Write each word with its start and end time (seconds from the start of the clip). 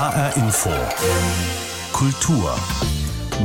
HR 0.00 0.34
Info. 0.38 0.70
Kultur. 1.92 2.58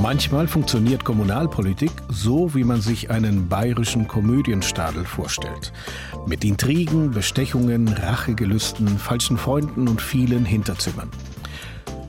Manchmal 0.01 0.47
funktioniert 0.47 1.03
Kommunalpolitik 1.03 1.91
so, 2.07 2.55
wie 2.55 2.63
man 2.63 2.79
sich 2.79 3.11
einen 3.11 3.49
bayerischen 3.49 4.07
Komödienstadel 4.07 5.03
vorstellt. 5.03 5.73
Mit 6.25 6.45
Intrigen, 6.45 7.11
Bestechungen, 7.11 7.89
Rachegelüsten, 7.89 8.87
falschen 8.87 9.37
Freunden 9.37 9.89
und 9.89 10.01
vielen 10.01 10.45
Hinterzimmern. 10.45 11.09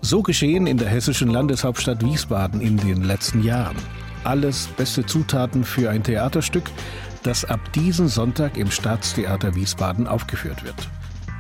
So 0.01 0.23
geschehen 0.23 0.69
in 0.69 0.79
der 0.79 0.91
hessischen 0.91 1.31
Landeshauptstadt 1.31 2.05
Wiesbaden 2.05 2.61
in 2.61 2.77
den 2.77 3.03
letzten 3.03 3.43
Jahren. 3.43 3.77
Alles 4.23 4.69
beste 4.77 5.05
Zutaten 5.05 5.65
für 5.65 5.91
ein 5.91 6.05
Theaterstück, 6.05 6.71
das 7.25 7.45
ab 7.45 7.73
diesem 7.73 8.07
Sonntag 8.07 8.59
im 8.59 8.71
Staatstheater 8.71 9.57
Wiesbaden 9.57 10.07
aufgeführt 10.07 10.63
wird. 10.63 10.89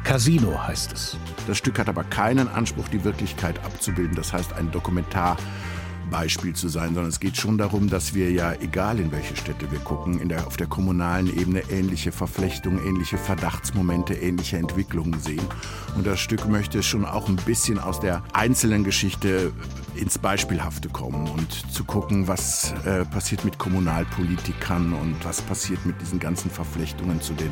Casino 0.06 0.56
heißt 0.64 0.92
es. 0.92 1.16
Das 1.48 1.58
Stück 1.58 1.80
hat 1.80 1.88
aber 1.88 2.04
keinen 2.04 2.46
Anspruch, 2.46 2.86
die 2.86 3.02
Wirklichkeit 3.02 3.58
abzubilden. 3.64 4.14
Das 4.14 4.32
heißt, 4.32 4.52
ein 4.52 4.70
Dokumentarbeispiel 4.70 6.54
zu 6.54 6.68
sein, 6.68 6.94
sondern 6.94 7.08
es 7.08 7.18
geht 7.18 7.36
schon 7.36 7.58
darum, 7.58 7.90
dass 7.90 8.14
wir 8.14 8.30
ja, 8.30 8.52
egal 8.52 9.00
in 9.00 9.10
welche 9.10 9.34
Städte 9.34 9.68
wir 9.72 9.80
gucken, 9.80 10.28
der, 10.28 10.46
auf 10.46 10.56
der 10.56 10.68
kommunalen 10.68 11.26
Ebene 11.36 11.62
ähnliche 11.70 12.12
Verflechtungen, 12.12 12.86
ähnliche 12.86 13.18
Verdachtsmomente, 13.18 14.14
ähnliche 14.14 14.58
Entwicklungen 14.58 15.18
sehen. 15.18 15.42
Und 15.96 16.06
das 16.06 16.20
Stück 16.20 16.46
möchte 16.48 16.84
schon 16.84 17.04
auch 17.04 17.28
ein 17.28 17.34
bisschen 17.34 17.80
aus 17.80 17.98
der 17.98 18.22
einzelnen 18.32 18.84
Geschichte 18.84 19.52
ins 19.96 20.18
Beispielhafte 20.18 20.88
kommen 20.88 21.28
und 21.28 21.72
zu 21.72 21.82
gucken, 21.82 22.28
was 22.28 22.74
äh, 22.84 23.04
passiert 23.06 23.44
mit 23.44 23.58
Kommunalpolitikern 23.58 24.92
und 24.92 25.16
was 25.24 25.42
passiert 25.42 25.84
mit 25.84 26.00
diesen 26.00 26.20
ganzen 26.20 26.48
Verflechtungen 26.48 27.20
zu 27.20 27.32
den 27.32 27.50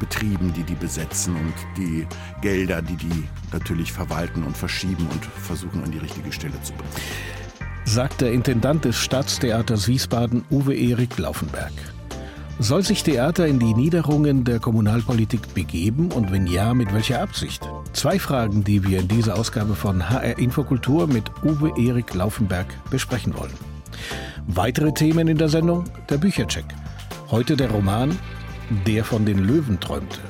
Betrieben, 0.00 0.52
die 0.52 0.64
die 0.64 0.74
besetzen 0.74 1.36
und 1.36 1.54
die 1.76 2.06
Gelder, 2.40 2.82
die 2.82 2.96
die 2.96 3.28
natürlich 3.52 3.92
verwalten 3.92 4.42
und 4.42 4.56
verschieben 4.56 5.06
und 5.12 5.24
versuchen 5.24 5.84
an 5.84 5.92
die 5.92 5.98
richtige 5.98 6.32
Stelle 6.32 6.60
zu 6.62 6.72
bringen. 6.72 6.90
Sagt 7.84 8.20
der 8.20 8.32
Intendant 8.32 8.84
des 8.84 8.96
Staatstheaters 8.96 9.86
Wiesbaden 9.86 10.44
Uwe 10.50 10.74
Erik 10.74 11.18
Laufenberg. 11.18 11.72
Soll 12.58 12.82
sich 12.82 13.02
Theater 13.02 13.46
in 13.46 13.58
die 13.58 13.72
Niederungen 13.72 14.44
der 14.44 14.58
Kommunalpolitik 14.58 15.54
begeben 15.54 16.12
und 16.12 16.30
wenn 16.30 16.46
ja, 16.46 16.74
mit 16.74 16.92
welcher 16.92 17.22
Absicht? 17.22 17.66
Zwei 17.94 18.18
Fragen, 18.18 18.64
die 18.64 18.86
wir 18.86 19.00
in 19.00 19.08
dieser 19.08 19.36
Ausgabe 19.36 19.74
von 19.74 20.10
HR 20.10 20.38
Infokultur 20.38 21.06
mit 21.06 21.30
Uwe 21.42 21.72
Erik 21.78 22.12
Laufenberg 22.12 22.66
besprechen 22.90 23.34
wollen. 23.36 23.54
Weitere 24.46 24.92
Themen 24.92 25.26
in 25.28 25.38
der 25.38 25.48
Sendung? 25.48 25.84
Der 26.08 26.18
Büchercheck. 26.18 26.66
Heute 27.30 27.56
der 27.56 27.70
Roman 27.70 28.18
der 28.86 29.04
von 29.04 29.24
den 29.26 29.38
Löwen 29.38 29.80
träumte. 29.80 30.20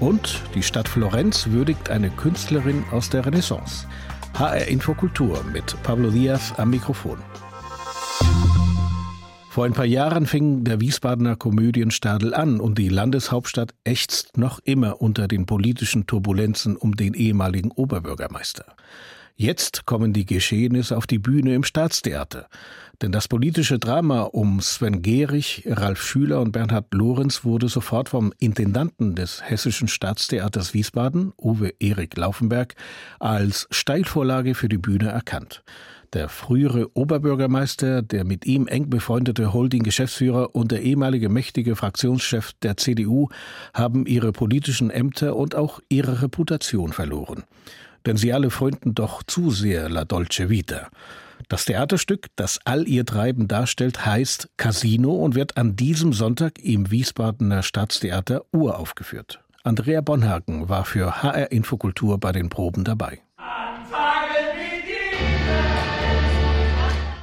Und 0.00 0.42
die 0.54 0.62
Stadt 0.62 0.88
Florenz 0.88 1.48
würdigt 1.48 1.90
eine 1.90 2.10
Künstlerin 2.10 2.84
aus 2.90 3.10
der 3.10 3.24
Renaissance. 3.24 3.86
HR 4.34 4.66
Infokultur 4.66 5.44
mit 5.52 5.80
Pablo 5.82 6.10
Diaz 6.10 6.52
am 6.56 6.70
Mikrofon. 6.70 7.18
Vor 9.48 9.64
ein 9.66 9.72
paar 9.72 9.84
Jahren 9.84 10.26
fing 10.26 10.64
der 10.64 10.80
Wiesbadener 10.80 11.36
Komödienstadel 11.36 12.34
an 12.34 12.58
und 12.58 12.76
die 12.76 12.88
Landeshauptstadt 12.88 13.72
ächzt 13.84 14.36
noch 14.36 14.58
immer 14.64 15.00
unter 15.00 15.28
den 15.28 15.46
politischen 15.46 16.08
Turbulenzen 16.08 16.76
um 16.76 16.96
den 16.96 17.14
ehemaligen 17.14 17.70
Oberbürgermeister. 17.70 18.64
Jetzt 19.36 19.84
kommen 19.84 20.12
die 20.12 20.26
Geschehnisse 20.26 20.96
auf 20.96 21.08
die 21.08 21.18
Bühne 21.18 21.56
im 21.56 21.64
Staatstheater. 21.64 22.46
Denn 23.02 23.10
das 23.10 23.26
politische 23.26 23.80
Drama 23.80 24.20
um 24.20 24.60
Sven 24.60 25.02
Gehrig, 25.02 25.64
Ralf 25.66 26.00
Schüler 26.00 26.40
und 26.40 26.52
Bernhard 26.52 26.94
Lorenz 26.94 27.42
wurde 27.42 27.66
sofort 27.66 28.08
vom 28.08 28.32
Intendanten 28.38 29.16
des 29.16 29.42
Hessischen 29.42 29.88
Staatstheaters 29.88 30.72
Wiesbaden, 30.72 31.32
Uwe 31.36 31.72
Erik 31.80 32.16
Laufenberg, 32.16 32.76
als 33.18 33.66
Steilvorlage 33.72 34.54
für 34.54 34.68
die 34.68 34.78
Bühne 34.78 35.08
erkannt. 35.08 35.64
Der 36.12 36.28
frühere 36.28 36.96
Oberbürgermeister, 36.96 38.02
der 38.02 38.22
mit 38.22 38.46
ihm 38.46 38.68
eng 38.68 38.88
befreundete 38.88 39.52
Holding-Geschäftsführer 39.52 40.54
und 40.54 40.70
der 40.70 40.82
ehemalige 40.82 41.28
mächtige 41.28 41.74
Fraktionschef 41.74 42.52
der 42.62 42.76
CDU 42.76 43.30
haben 43.74 44.06
ihre 44.06 44.30
politischen 44.30 44.90
Ämter 44.90 45.34
und 45.34 45.56
auch 45.56 45.80
ihre 45.88 46.22
Reputation 46.22 46.92
verloren 46.92 47.42
denn 48.06 48.16
sie 48.16 48.32
alle 48.32 48.50
frönten 48.50 48.94
doch 48.94 49.22
zu 49.22 49.50
sehr 49.50 49.88
La 49.88 50.04
Dolce 50.04 50.48
Vita. 50.48 50.88
Das 51.48 51.64
Theaterstück, 51.64 52.28
das 52.36 52.60
all 52.64 52.88
ihr 52.88 53.04
Treiben 53.04 53.48
darstellt, 53.48 54.06
heißt 54.06 54.48
Casino 54.56 55.12
und 55.12 55.34
wird 55.34 55.56
an 55.56 55.76
diesem 55.76 56.12
Sonntag 56.12 56.58
im 56.58 56.90
Wiesbadener 56.90 57.62
Staatstheater 57.62 58.44
uraufgeführt. 58.52 59.40
Andrea 59.62 60.00
Bonhagen 60.00 60.68
war 60.68 60.84
für 60.84 61.22
HR 61.22 61.50
Infokultur 61.52 62.18
bei 62.18 62.32
den 62.32 62.48
Proben 62.48 62.84
dabei. 62.84 63.20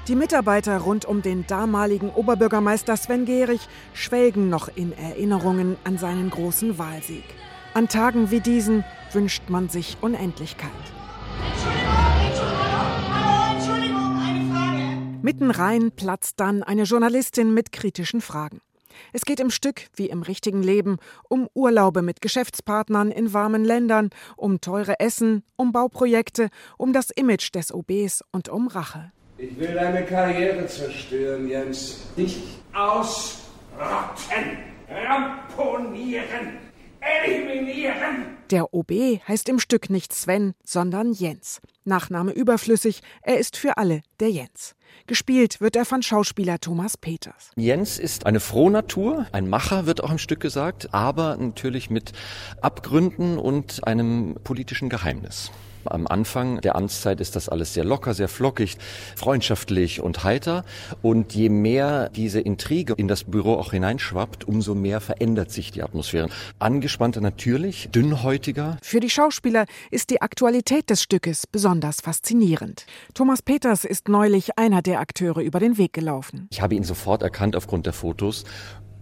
Die 0.07 0.15
Mitarbeiter 0.15 0.79
rund 0.79 1.05
um 1.05 1.21
den 1.21 1.45
damaligen 1.47 2.09
Oberbürgermeister 2.09 2.97
Sven 2.97 3.25
Gehrig 3.25 3.61
schwelgen 3.93 4.49
noch 4.49 4.67
in 4.75 4.91
Erinnerungen 4.91 5.77
an 5.83 5.97
seinen 5.97 6.29
großen 6.29 6.77
Wahlsieg. 6.77 7.23
An 7.73 7.87
Tagen 7.87 8.31
wie 8.31 8.41
diesen 8.41 8.83
wünscht 9.13 9.43
man 9.47 9.69
sich 9.69 9.97
Unendlichkeit. 10.01 10.69
Mitten 15.21 15.51
rein 15.51 15.91
platzt 15.91 16.41
dann 16.41 16.63
eine 16.63 16.83
Journalistin 16.83 17.53
mit 17.53 17.71
kritischen 17.71 18.19
Fragen. 18.19 18.59
Es 19.13 19.21
geht 19.23 19.39
im 19.39 19.51
Stück, 19.51 19.87
wie 19.95 20.07
im 20.07 20.21
richtigen 20.21 20.61
Leben, 20.61 20.97
um 21.29 21.47
Urlaube 21.53 22.01
mit 22.01 22.21
Geschäftspartnern 22.21 23.09
in 23.09 23.33
warmen 23.33 23.63
Ländern, 23.63 24.09
um 24.35 24.59
teure 24.59 24.99
Essen, 24.99 25.43
um 25.55 25.71
Bauprojekte, 25.71 26.49
um 26.77 26.91
das 26.91 27.09
Image 27.09 27.55
des 27.55 27.73
OBs 27.73 28.21
und 28.33 28.49
um 28.49 28.67
Rache. 28.67 29.13
Ich 29.37 29.57
will 29.57 29.73
deine 29.73 30.05
Karriere 30.05 30.67
zerstören, 30.67 31.47
Jens. 31.47 32.01
Dich 32.17 32.59
ausrotten, 32.73 34.57
ramponieren, 34.89 36.57
eliminieren. 37.01 38.37
Der 38.49 38.73
OB 38.73 38.91
heißt 39.27 39.49
im 39.49 39.59
Stück 39.59 39.89
nicht 39.89 40.13
Sven, 40.13 40.53
sondern 40.63 41.13
Jens. 41.13 41.61
Nachname 41.83 42.31
überflüssig, 42.31 43.01
er 43.21 43.37
ist 43.39 43.57
für 43.57 43.77
alle 43.77 44.01
der 44.19 44.29
Jens. 44.29 44.75
Gespielt 45.07 45.61
wird 45.61 45.75
er 45.75 45.85
von 45.85 46.03
Schauspieler 46.03 46.59
Thomas 46.59 46.97
Peters. 46.97 47.51
Jens 47.55 47.97
ist 47.97 48.25
eine 48.25 48.39
Frohnatur, 48.39 49.25
ein 49.31 49.49
Macher 49.49 49.85
wird 49.85 50.03
auch 50.03 50.11
im 50.11 50.17
Stück 50.17 50.41
gesagt, 50.41 50.93
aber 50.93 51.37
natürlich 51.37 51.89
mit 51.89 52.11
Abgründen 52.61 53.37
und 53.37 53.87
einem 53.87 54.35
politischen 54.43 54.89
Geheimnis. 54.89 55.51
Am 55.85 56.07
Anfang 56.07 56.61
der 56.61 56.75
Amtszeit 56.75 57.19
ist 57.21 57.35
das 57.35 57.49
alles 57.49 57.73
sehr 57.73 57.83
locker, 57.83 58.13
sehr 58.13 58.27
flockig, 58.27 58.77
freundschaftlich 59.15 60.01
und 60.01 60.23
heiter. 60.23 60.63
Und 61.01 61.33
je 61.33 61.49
mehr 61.49 62.09
diese 62.09 62.39
Intrige 62.39 62.93
in 62.93 63.07
das 63.07 63.23
Büro 63.23 63.55
auch 63.55 63.71
hineinschwappt, 63.71 64.47
umso 64.47 64.75
mehr 64.75 65.01
verändert 65.01 65.51
sich 65.51 65.71
die 65.71 65.83
Atmosphäre. 65.83 66.29
Angespannter 66.59 67.21
natürlich, 67.21 67.89
dünnhäutiger. 67.91 68.77
Für 68.81 68.99
die 68.99 69.09
Schauspieler 69.09 69.65
ist 69.89 70.09
die 70.09 70.21
Aktualität 70.21 70.89
des 70.89 71.01
Stückes 71.01 71.47
besonders 71.47 72.01
faszinierend. 72.01 72.85
Thomas 73.13 73.41
Peters 73.41 73.85
ist 73.85 74.07
neulich 74.07 74.57
einer 74.57 74.81
der 74.81 74.99
Akteure 74.99 75.41
über 75.41 75.59
den 75.59 75.77
Weg 75.77 75.93
gelaufen. 75.93 76.47
Ich 76.51 76.61
habe 76.61 76.75
ihn 76.75 76.83
sofort 76.83 77.23
erkannt 77.23 77.55
aufgrund 77.55 77.85
der 77.85 77.93
Fotos. 77.93 78.43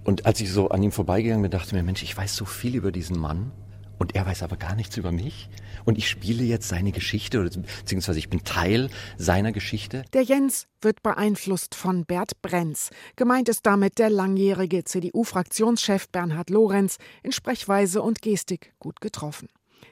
Und 0.04 0.26
als 0.26 0.40
ich 0.42 0.52
so 0.52 0.70
an 0.70 0.82
ihm 0.82 0.92
vorbeigegangen 0.92 1.42
bin, 1.42 1.52
dachte 1.52 1.68
ich 1.68 1.74
mir, 1.74 1.84
Mensch, 1.84 2.04
ich 2.04 2.16
weiß 2.16 2.36
so 2.36 2.46
viel 2.46 2.76
über 2.76 2.92
diesen 2.92 3.20
Mann. 3.20 3.52
Und 3.98 4.16
er 4.16 4.26
weiß 4.26 4.44
aber 4.44 4.56
gar 4.56 4.76
nichts 4.76 4.96
über 4.98 5.12
mich. 5.12 5.50
Und 5.86 5.98
ich 5.98 6.10
spiele 6.10 6.44
jetzt 6.44 6.68
seine 6.68 6.92
Geschichte, 6.92 7.44
beziehungsweise 7.80 8.20
ich 8.20 8.30
bin 8.30 8.44
Teil 8.44 8.90
seiner 9.18 9.52
Geschichte. 9.52 10.04
Der 10.14 10.24
Jens 10.24 10.68
wird 10.82 11.04
beeinflusst 11.04 11.76
von 11.76 12.06
Bert 12.06 12.42
Brenz. 12.42 12.90
Gemeint 13.16 13.50
ist 13.50 13.66
damit 13.66 14.00
der 14.00 14.10
langjährige 14.10 14.84
CDU-Fraktionschef 14.84 16.10
Bernhard 16.10 16.50
Lorenz, 16.50 16.98
in 17.24 17.32
Sprechweise 17.32 18.02
und 18.02 18.22
Gestik 18.22 18.74
gut 18.80 19.02
getroffen. 19.02 19.48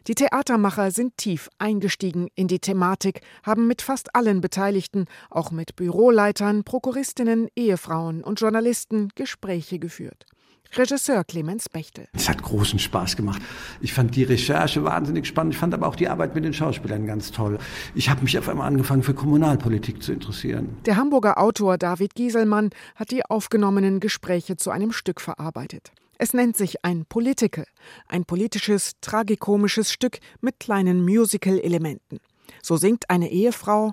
Die 0.08 0.16
Theatermacher 0.16 0.92
sind 0.92 1.18
tief 1.18 1.50
eingestiegen 1.60 2.30
in 2.36 2.48
die 2.48 2.60
Thematik, 2.60 3.22
haben 3.44 3.68
mit 3.68 3.82
fast 3.82 4.16
allen 4.16 4.40
Beteiligten, 4.40 5.06
auch 5.30 5.52
mit 5.52 5.76
Büroleitern, 5.76 6.64
Prokuristinnen, 6.64 7.50
Ehefrauen 7.56 8.24
und 8.24 8.40
Journalisten 8.40 9.10
Gespräche 9.16 9.80
geführt. 9.80 10.26
Regisseur 10.76 11.24
Clemens 11.24 11.70
Bechtel. 11.70 12.08
Es 12.14 12.30
hat 12.30 12.42
großen 12.42 12.80
Spaß 12.80 13.16
gemacht. 13.16 13.42
Ich 13.82 13.94
fand 13.94 14.16
die 14.16 14.24
Recherche 14.24 14.84
wahnsinnig 14.84 15.28
spannend. 15.28 15.54
Ich 15.54 15.60
fand 15.60 15.74
aber 15.74 15.88
auch 15.88 15.96
die 15.96 16.08
Arbeit 16.08 16.36
mit 16.36 16.44
den 16.44 16.54
Schauspielern 16.54 17.06
ganz 17.06 17.32
toll. 17.32 17.58
Ich 17.96 18.10
habe 18.10 18.22
mich 18.22 18.38
auf 18.38 18.50
einmal 18.50 18.68
angefangen, 18.68 19.04
für 19.04 19.14
Kommunalpolitik 19.14 20.04
zu 20.04 20.14
interessieren. 20.14 20.78
Der 20.86 20.98
Hamburger 20.98 21.38
Autor 21.38 21.78
David 21.78 22.16
Gieselmann 22.16 22.72
hat 22.96 23.12
die 23.12 23.26
aufgenommenen 23.26 24.00
Gespräche 24.00 24.58
zu 24.58 24.72
einem 24.72 24.92
Stück 24.92 25.22
verarbeitet. 25.22 25.92
Es 26.20 26.34
nennt 26.34 26.58
sich 26.58 26.84
ein 26.84 27.06
Political, 27.06 27.66
ein 28.08 28.26
politisches, 28.26 28.94
tragikomisches 29.02 29.92
Stück 29.92 30.18
mit 30.42 30.60
kleinen 30.60 31.04
Musical-Elementen. 31.06 32.20
So 32.64 32.76
singt 32.78 33.10
eine 33.10 33.30
Ehefrau. 33.30 33.92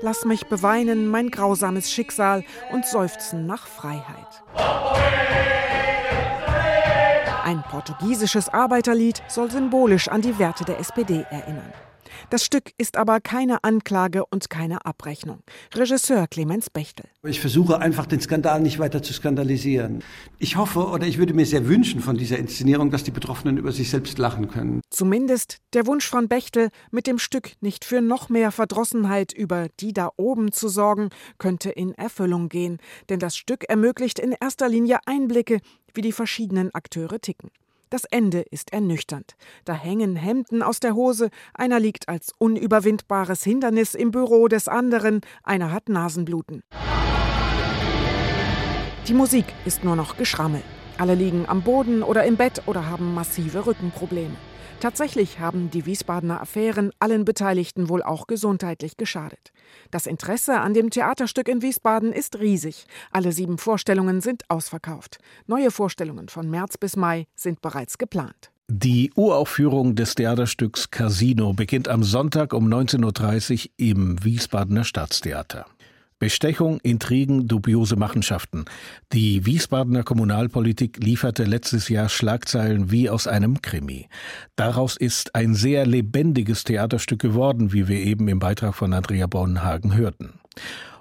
Lass 0.00 0.24
mich 0.24 0.46
beweinen 0.46 1.08
mein 1.08 1.30
grausames 1.30 1.90
Schicksal 1.90 2.44
und 2.70 2.86
seufzen 2.86 3.46
nach 3.46 3.66
Freiheit. 3.66 4.44
Ein 7.44 7.62
portugiesisches 7.62 8.48
Arbeiterlied 8.48 9.22
soll 9.26 9.50
symbolisch 9.50 10.08
an 10.08 10.22
die 10.22 10.38
Werte 10.38 10.64
der 10.64 10.78
SPD 10.78 11.26
erinnern. 11.30 11.72
Das 12.30 12.44
Stück 12.44 12.72
ist 12.78 12.96
aber 12.96 13.20
keine 13.20 13.64
Anklage 13.64 14.24
und 14.26 14.50
keine 14.50 14.84
Abrechnung. 14.84 15.42
Regisseur 15.74 16.26
Clemens 16.26 16.70
Bechtel. 16.70 17.06
Ich 17.24 17.40
versuche 17.40 17.78
einfach 17.78 18.06
den 18.06 18.20
Skandal 18.20 18.60
nicht 18.60 18.78
weiter 18.78 19.02
zu 19.02 19.12
skandalisieren. 19.12 20.02
Ich 20.38 20.56
hoffe 20.56 20.86
oder 20.86 21.06
ich 21.06 21.18
würde 21.18 21.34
mir 21.34 21.46
sehr 21.46 21.66
wünschen 21.66 22.00
von 22.00 22.16
dieser 22.16 22.38
Inszenierung, 22.38 22.90
dass 22.90 23.04
die 23.04 23.10
Betroffenen 23.10 23.58
über 23.58 23.72
sich 23.72 23.90
selbst 23.90 24.18
lachen 24.18 24.48
können. 24.48 24.80
Zumindest 24.90 25.58
der 25.72 25.86
Wunsch 25.86 26.06
von 26.06 26.28
Bechtel, 26.28 26.70
mit 26.90 27.06
dem 27.06 27.18
Stück 27.18 27.52
nicht 27.60 27.84
für 27.84 28.00
noch 28.00 28.28
mehr 28.28 28.52
Verdrossenheit 28.52 29.32
über 29.32 29.68
die 29.80 29.92
da 29.92 30.10
oben 30.16 30.52
zu 30.52 30.68
sorgen, 30.68 31.10
könnte 31.38 31.70
in 31.70 31.92
Erfüllung 31.94 32.48
gehen. 32.48 32.78
Denn 33.08 33.18
das 33.18 33.36
Stück 33.36 33.64
ermöglicht 33.68 34.18
in 34.18 34.32
erster 34.32 34.68
Linie 34.68 34.98
Einblicke, 35.06 35.60
wie 35.94 36.02
die 36.02 36.12
verschiedenen 36.12 36.74
Akteure 36.74 37.20
ticken. 37.20 37.50
Das 37.90 38.04
Ende 38.04 38.40
ist 38.40 38.72
ernüchternd. 38.72 39.34
Da 39.64 39.72
hängen 39.72 40.14
Hemden 40.16 40.62
aus 40.62 40.78
der 40.78 40.94
Hose, 40.94 41.30
einer 41.54 41.80
liegt 41.80 42.08
als 42.08 42.32
unüberwindbares 42.38 43.42
Hindernis 43.42 43.94
im 43.94 44.10
Büro 44.10 44.48
des 44.48 44.68
anderen, 44.68 45.22
einer 45.42 45.72
hat 45.72 45.88
Nasenbluten. 45.88 46.62
Die 49.06 49.14
Musik 49.14 49.46
ist 49.64 49.84
nur 49.84 49.96
noch 49.96 50.18
Geschrammel. 50.18 50.62
Alle 50.98 51.14
liegen 51.14 51.46
am 51.48 51.62
Boden 51.62 52.02
oder 52.02 52.24
im 52.24 52.36
Bett 52.36 52.62
oder 52.66 52.86
haben 52.86 53.14
massive 53.14 53.66
Rückenprobleme. 53.66 54.34
Tatsächlich 54.80 55.38
haben 55.38 55.70
die 55.70 55.86
Wiesbadener 55.86 56.40
Affären 56.40 56.90
allen 56.98 57.24
Beteiligten 57.24 57.88
wohl 57.88 58.02
auch 58.02 58.26
gesundheitlich 58.26 58.96
geschadet. 58.96 59.52
Das 59.92 60.06
Interesse 60.06 60.58
an 60.58 60.74
dem 60.74 60.90
Theaterstück 60.90 61.46
in 61.46 61.62
Wiesbaden 61.62 62.12
ist 62.12 62.40
riesig. 62.40 62.86
Alle 63.12 63.30
sieben 63.30 63.58
Vorstellungen 63.58 64.20
sind 64.20 64.42
ausverkauft. 64.48 65.18
Neue 65.46 65.70
Vorstellungen 65.70 66.28
von 66.28 66.50
März 66.50 66.78
bis 66.78 66.96
Mai 66.96 67.26
sind 67.36 67.60
bereits 67.60 67.98
geplant. 67.98 68.50
Die 68.68 69.12
Uraufführung 69.14 69.94
des 69.94 70.16
Theaterstücks 70.16 70.90
Casino 70.90 71.52
beginnt 71.52 71.88
am 71.88 72.02
Sonntag 72.02 72.52
um 72.52 72.66
19.30 72.66 73.66
Uhr 73.66 73.70
im 73.76 74.24
Wiesbadener 74.24 74.84
Staatstheater. 74.84 75.64
Bestechung, 76.18 76.80
Intrigen, 76.80 77.46
dubiose 77.46 77.96
Machenschaften. 77.96 78.64
Die 79.12 79.46
Wiesbadener 79.46 80.02
Kommunalpolitik 80.02 81.02
lieferte 81.02 81.44
letztes 81.44 81.88
Jahr 81.88 82.08
Schlagzeilen 82.08 82.90
wie 82.90 83.08
aus 83.08 83.26
einem 83.26 83.62
Krimi. 83.62 84.08
Daraus 84.56 84.96
ist 84.96 85.34
ein 85.34 85.54
sehr 85.54 85.86
lebendiges 85.86 86.64
Theaterstück 86.64 87.20
geworden, 87.20 87.72
wie 87.72 87.86
wir 87.86 87.98
eben 87.98 88.26
im 88.26 88.40
Beitrag 88.40 88.74
von 88.74 88.92
Andrea 88.92 89.26
Bornhagen 89.26 89.94
hörten. 89.96 90.40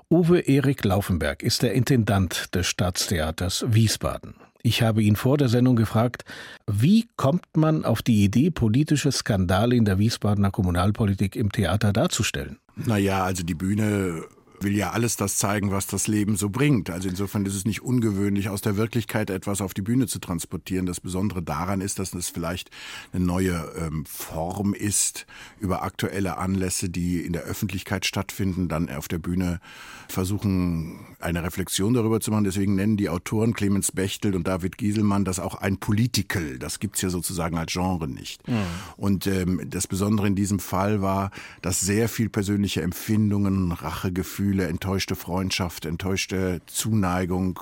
Uwe 0.09 0.39
Erik 0.39 0.85
Laufenberg 0.85 1.41
ist 1.41 1.63
der 1.63 1.73
Intendant 1.73 2.53
des 2.55 2.67
Staatstheaters 2.67 3.65
Wiesbaden. 3.67 4.35
Ich 4.61 4.81
habe 4.81 5.01
ihn 5.01 5.15
vor 5.15 5.37
der 5.37 5.49
Sendung 5.49 5.75
gefragt, 5.75 6.25
wie 6.69 7.07
kommt 7.15 7.45
man 7.55 7.85
auf 7.85 8.01
die 8.01 8.23
Idee, 8.23 8.51
politische 8.51 9.11
Skandale 9.11 9.75
in 9.75 9.85
der 9.85 9.97
Wiesbadener 9.97 10.51
Kommunalpolitik 10.51 11.35
im 11.35 11.51
Theater 11.51 11.93
darzustellen? 11.93 12.57
Naja, 12.75 13.23
also 13.23 13.43
die 13.43 13.55
Bühne 13.55 14.23
will 14.59 14.75
ja 14.75 14.91
alles 14.91 15.15
das 15.17 15.37
zeigen, 15.37 15.71
was 15.71 15.87
das 15.87 16.07
Leben 16.07 16.35
so 16.35 16.49
bringt. 16.49 16.89
Also 16.89 17.09
insofern 17.09 17.45
ist 17.45 17.55
es 17.55 17.65
nicht 17.65 17.81
ungewöhnlich, 17.81 18.49
aus 18.49 18.61
der 18.61 18.77
Wirklichkeit 18.77 19.29
etwas 19.29 19.61
auf 19.61 19.73
die 19.73 19.81
Bühne 19.81 20.07
zu 20.07 20.19
transportieren. 20.19 20.85
Das 20.85 20.99
Besondere 20.99 21.43
daran 21.43 21.81
ist, 21.81 21.99
dass 21.99 22.13
es 22.13 22.29
vielleicht 22.29 22.71
eine 23.13 23.25
neue 23.25 23.71
ähm, 23.77 24.05
Form 24.05 24.73
ist, 24.73 25.25
über 25.59 25.83
aktuelle 25.83 26.37
Anlässe, 26.37 26.89
die 26.89 27.21
in 27.21 27.33
der 27.33 27.43
Öffentlichkeit 27.43 28.05
stattfinden, 28.05 28.67
dann 28.67 28.89
auf 28.89 29.07
der 29.07 29.19
Bühne 29.19 29.59
versuchen, 30.07 30.99
eine 31.19 31.43
Reflexion 31.43 31.93
darüber 31.93 32.19
zu 32.19 32.31
machen. 32.31 32.43
Deswegen 32.43 32.75
nennen 32.75 32.97
die 32.97 33.09
Autoren 33.09 33.53
Clemens 33.53 33.91
Bechtel 33.91 34.35
und 34.35 34.47
David 34.47 34.77
Gieselmann 34.77 35.25
das 35.25 35.39
auch 35.39 35.55
ein 35.55 35.77
Political. 35.77 36.59
Das 36.59 36.79
gibt's 36.79 37.01
ja 37.01 37.09
sozusagen 37.09 37.57
als 37.57 37.73
Genre 37.73 38.07
nicht. 38.07 38.47
Mhm. 38.47 38.55
Und 38.95 39.27
ähm, 39.27 39.61
das 39.69 39.87
Besondere 39.87 40.27
in 40.27 40.35
diesem 40.35 40.59
Fall 40.59 41.01
war, 41.01 41.31
dass 41.61 41.79
sehr 41.79 42.09
viel 42.09 42.29
persönliche 42.29 42.81
Empfindungen, 42.81 43.71
Rachegefühle, 43.71 44.46
Gefühle, 44.47 44.67
enttäuschte 44.67 45.17
Freundschaft, 45.17 45.85
enttäuschte 45.85 46.61
Zuneigung, 46.67 47.59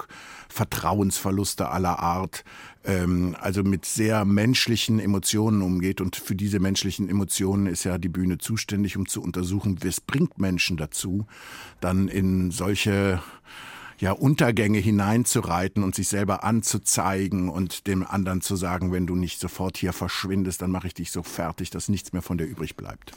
Vertrauensverluste 0.50 1.70
aller 1.70 1.98
Art, 1.98 2.44
ähm, 2.84 3.36
also 3.42 3.64
mit 3.64 3.86
sehr 3.86 4.24
menschlichen 4.24 5.00
Emotionen 5.00 5.64
umgeht. 5.64 6.00
Und 6.00 6.16
für 6.16 6.36
diese 6.36 6.60
menschlichen 6.60 7.10
Emotionen 7.10 7.66
ist 7.66 7.86
ja 7.86 7.98
die 7.98 8.10
Bühne 8.10 8.38
zuständig, 8.38 8.98
um 8.98 9.08
zu 9.08 9.24
untersuchen, 9.24 9.80
was 9.84 10.00
bringt 10.00 10.38
Menschen 10.38 10.78
dazu, 10.78 11.26
dann 11.82 12.08
in 12.08 12.52
solche 12.52 13.20
ja, 13.98 14.12
Untergänge 14.12 14.78
hineinzureiten 14.78 15.81
und 15.81 15.96
sich 15.96 16.08
selber 16.08 16.44
anzuzeigen 16.44 17.50
und 17.50 17.88
dem 17.88 18.06
anderen 18.06 18.42
zu 18.42 18.56
sagen, 18.56 18.92
wenn 18.92 19.08
du 19.08 19.16
nicht 19.16 19.40
sofort 19.40 19.78
hier 19.78 19.94
verschwindest, 19.94 20.62
dann 20.62 20.70
mache 20.70 20.86
ich 20.86 20.94
dich 20.94 21.10
so 21.10 21.24
fertig, 21.24 21.72
dass 21.72 21.90
nichts 21.90 22.14
mehr 22.14 22.22
von 22.22 22.38
dir 22.38 22.46
übrig 22.46 22.76
bleibt. 22.76 23.14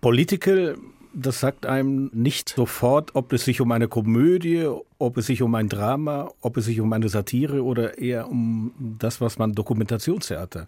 Political 0.00 0.76
das 1.16 1.40
sagt 1.40 1.64
einem 1.64 2.10
nicht 2.12 2.50
sofort, 2.50 3.14
ob 3.14 3.32
es 3.32 3.44
sich 3.46 3.60
um 3.62 3.72
eine 3.72 3.88
Komödie, 3.88 4.68
ob 4.98 5.18
es 5.18 5.26
sich 5.26 5.42
um 5.42 5.54
ein 5.54 5.68
Drama, 5.68 6.30
ob 6.40 6.56
es 6.56 6.64
sich 6.64 6.80
um 6.80 6.92
eine 6.92 7.08
Satire 7.08 7.62
oder 7.62 7.98
eher 7.98 8.28
um 8.28 8.72
das, 8.98 9.20
was 9.20 9.38
man 9.38 9.52
Dokumentationstheater 9.54 10.66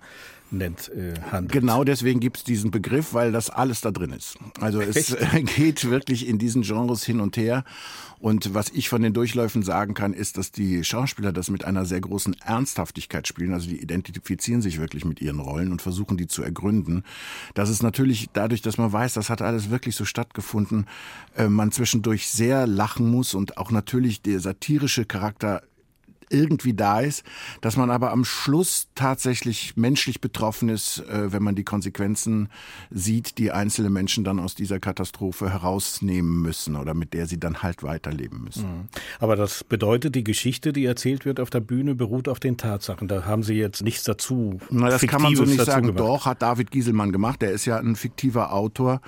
nennt, 0.50 0.90
äh, 0.90 1.14
handelt. 1.30 1.52
Genau 1.52 1.84
deswegen 1.84 2.20
gibt 2.20 2.38
es 2.38 2.44
diesen 2.44 2.70
Begriff, 2.70 3.14
weil 3.14 3.32
das 3.32 3.50
alles 3.50 3.80
da 3.80 3.90
drin 3.90 4.12
ist. 4.12 4.38
Also 4.60 4.80
es 4.80 5.12
Echt? 5.12 5.56
geht 5.56 5.90
wirklich 5.90 6.26
in 6.26 6.38
diesen 6.38 6.62
Genres 6.62 7.04
hin 7.04 7.20
und 7.20 7.36
her. 7.36 7.64
Und 8.20 8.52
was 8.52 8.70
ich 8.70 8.88
von 8.88 9.02
den 9.02 9.12
Durchläufen 9.12 9.62
sagen 9.62 9.94
kann, 9.94 10.12
ist, 10.12 10.38
dass 10.38 10.50
die 10.50 10.82
Schauspieler 10.82 11.32
das 11.32 11.50
mit 11.50 11.64
einer 11.64 11.84
sehr 11.84 12.00
großen 12.00 12.34
Ernsthaftigkeit 12.40 13.28
spielen. 13.28 13.52
Also 13.52 13.68
die 13.68 13.80
identifizieren 13.80 14.60
sich 14.60 14.80
wirklich 14.80 15.04
mit 15.04 15.20
ihren 15.20 15.38
Rollen 15.38 15.70
und 15.70 15.82
versuchen 15.82 16.16
die 16.16 16.26
zu 16.26 16.42
ergründen. 16.42 17.04
Das 17.54 17.70
ist 17.70 17.82
natürlich 17.82 18.28
dadurch, 18.32 18.60
dass 18.60 18.76
man 18.76 18.92
weiß, 18.92 19.14
das 19.14 19.30
hat 19.30 19.40
alles 19.40 19.70
wirklich 19.70 19.94
so 19.94 20.04
stattgefunden, 20.04 20.86
äh, 21.36 21.48
man 21.48 21.70
zwischendurch 21.70 22.28
sehr 22.28 22.66
lachen 22.66 23.08
muss 23.08 23.34
und 23.34 23.56
auch 23.56 23.70
natürlich 23.70 24.17
der 24.26 24.40
satirische 24.40 25.04
Charakter 25.04 25.62
irgendwie 26.30 26.74
da 26.74 27.00
ist, 27.00 27.24
dass 27.60 27.76
man 27.76 27.90
aber 27.90 28.12
am 28.12 28.24
Schluss 28.24 28.88
tatsächlich 28.94 29.76
menschlich 29.76 30.20
betroffen 30.20 30.68
ist, 30.68 30.98
äh, 31.08 31.32
wenn 31.32 31.42
man 31.42 31.54
die 31.54 31.64
Konsequenzen 31.64 32.48
sieht, 32.90 33.38
die 33.38 33.52
einzelne 33.52 33.90
Menschen 33.90 34.24
dann 34.24 34.38
aus 34.40 34.54
dieser 34.54 34.80
Katastrophe 34.80 35.50
herausnehmen 35.50 36.42
müssen 36.42 36.76
oder 36.76 36.94
mit 36.94 37.14
der 37.14 37.26
sie 37.26 37.38
dann 37.38 37.62
halt 37.62 37.82
weiterleben 37.82 38.44
müssen. 38.44 38.64
Mhm. 38.64 38.88
Aber 39.18 39.36
das 39.36 39.64
bedeutet, 39.64 40.14
die 40.14 40.24
Geschichte, 40.24 40.72
die 40.72 40.84
erzählt 40.84 41.24
wird 41.24 41.40
auf 41.40 41.50
der 41.50 41.60
Bühne, 41.60 41.94
beruht 41.94 42.28
auf 42.28 42.40
den 42.40 42.56
Tatsachen. 42.56 43.08
Da 43.08 43.24
haben 43.24 43.42
Sie 43.42 43.54
jetzt 43.54 43.82
nichts 43.82 44.04
dazu. 44.04 44.58
Na, 44.70 44.88
das 44.88 45.02
kann 45.02 45.22
man 45.22 45.34
so 45.34 45.44
nicht 45.44 45.64
sagen. 45.64 45.88
Gemacht. 45.88 46.00
Doch, 46.00 46.26
hat 46.26 46.42
David 46.42 46.70
Gieselmann 46.70 47.12
gemacht. 47.12 47.42
Der 47.42 47.52
ist 47.52 47.64
ja 47.64 47.78
ein 47.78 47.96
fiktiver 47.96 48.52
Autor 48.52 49.00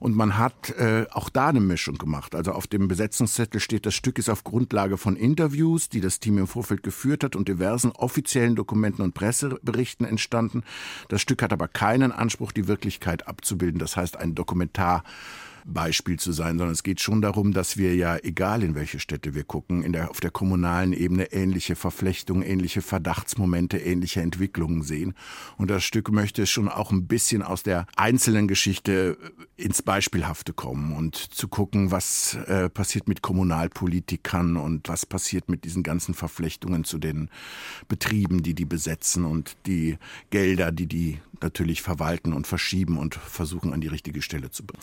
und 0.00 0.16
man 0.16 0.38
hat 0.38 0.70
äh, 0.70 1.06
auch 1.10 1.28
da 1.28 1.48
eine 1.48 1.60
Mischung 1.60 1.98
gemacht. 1.98 2.34
Also 2.34 2.52
auf 2.52 2.66
dem 2.66 2.88
Besetzungszettel 2.88 3.60
steht, 3.60 3.86
das 3.86 3.94
Stück 3.94 4.18
ist 4.18 4.28
auf 4.28 4.44
Grundlage 4.44 4.96
von 4.96 5.16
Interviews, 5.16 5.88
die 5.88 6.00
das 6.00 6.20
Team 6.20 6.38
im 6.38 6.46
Vorfeld 6.46 6.65
Vorfeld 6.66 6.82
geführt 6.82 7.22
hat 7.22 7.36
und 7.36 7.46
diversen 7.46 7.92
offiziellen 7.92 8.56
Dokumenten 8.56 9.02
und 9.04 9.14
Presseberichten 9.14 10.04
entstanden. 10.04 10.64
Das 11.08 11.20
Stück 11.20 11.42
hat 11.42 11.52
aber 11.52 11.68
keinen 11.68 12.10
Anspruch, 12.10 12.50
die 12.50 12.66
Wirklichkeit 12.66 13.28
abzubilden. 13.28 13.78
Das 13.78 13.96
heißt, 13.96 14.16
ein 14.16 14.34
Dokumentar 14.34 15.04
Beispiel 15.66 16.18
zu 16.18 16.32
sein, 16.32 16.58
sondern 16.58 16.72
es 16.72 16.84
geht 16.84 17.00
schon 17.00 17.20
darum, 17.20 17.52
dass 17.52 17.76
wir 17.76 17.94
ja, 17.94 18.16
egal 18.16 18.62
in 18.62 18.74
welche 18.74 19.00
Städte 19.00 19.34
wir 19.34 19.44
gucken, 19.44 19.82
in 19.82 19.92
der, 19.92 20.10
auf 20.10 20.20
der 20.20 20.30
kommunalen 20.30 20.92
Ebene 20.92 21.32
ähnliche 21.32 21.74
Verflechtungen, 21.74 22.42
ähnliche 22.42 22.82
Verdachtsmomente, 22.82 23.78
ähnliche 23.78 24.20
Entwicklungen 24.20 24.82
sehen. 24.82 25.14
Und 25.56 25.70
das 25.70 25.82
Stück 25.82 26.10
möchte 26.12 26.46
schon 26.46 26.68
auch 26.68 26.92
ein 26.92 27.06
bisschen 27.06 27.42
aus 27.42 27.64
der 27.64 27.86
einzelnen 27.96 28.46
Geschichte 28.46 29.18
ins 29.56 29.82
Beispielhafte 29.82 30.52
kommen 30.52 30.92
und 30.92 31.16
zu 31.16 31.48
gucken, 31.48 31.90
was 31.90 32.34
äh, 32.46 32.70
passiert 32.70 33.08
mit 33.08 33.22
Kommunalpolitikern 33.22 34.56
und 34.56 34.88
was 34.88 35.04
passiert 35.04 35.48
mit 35.48 35.64
diesen 35.64 35.82
ganzen 35.82 36.14
Verflechtungen 36.14 36.84
zu 36.84 36.98
den 36.98 37.28
Betrieben, 37.88 38.42
die 38.42 38.54
die 38.54 38.64
besetzen 38.64 39.24
und 39.24 39.56
die 39.66 39.98
Gelder, 40.30 40.70
die 40.70 40.86
die 40.86 41.18
natürlich 41.40 41.82
verwalten 41.82 42.32
und 42.32 42.46
verschieben 42.46 42.98
und 42.98 43.14
versuchen 43.14 43.72
an 43.72 43.80
die 43.80 43.88
richtige 43.88 44.22
Stelle 44.22 44.50
zu 44.50 44.64
bringen. 44.64 44.82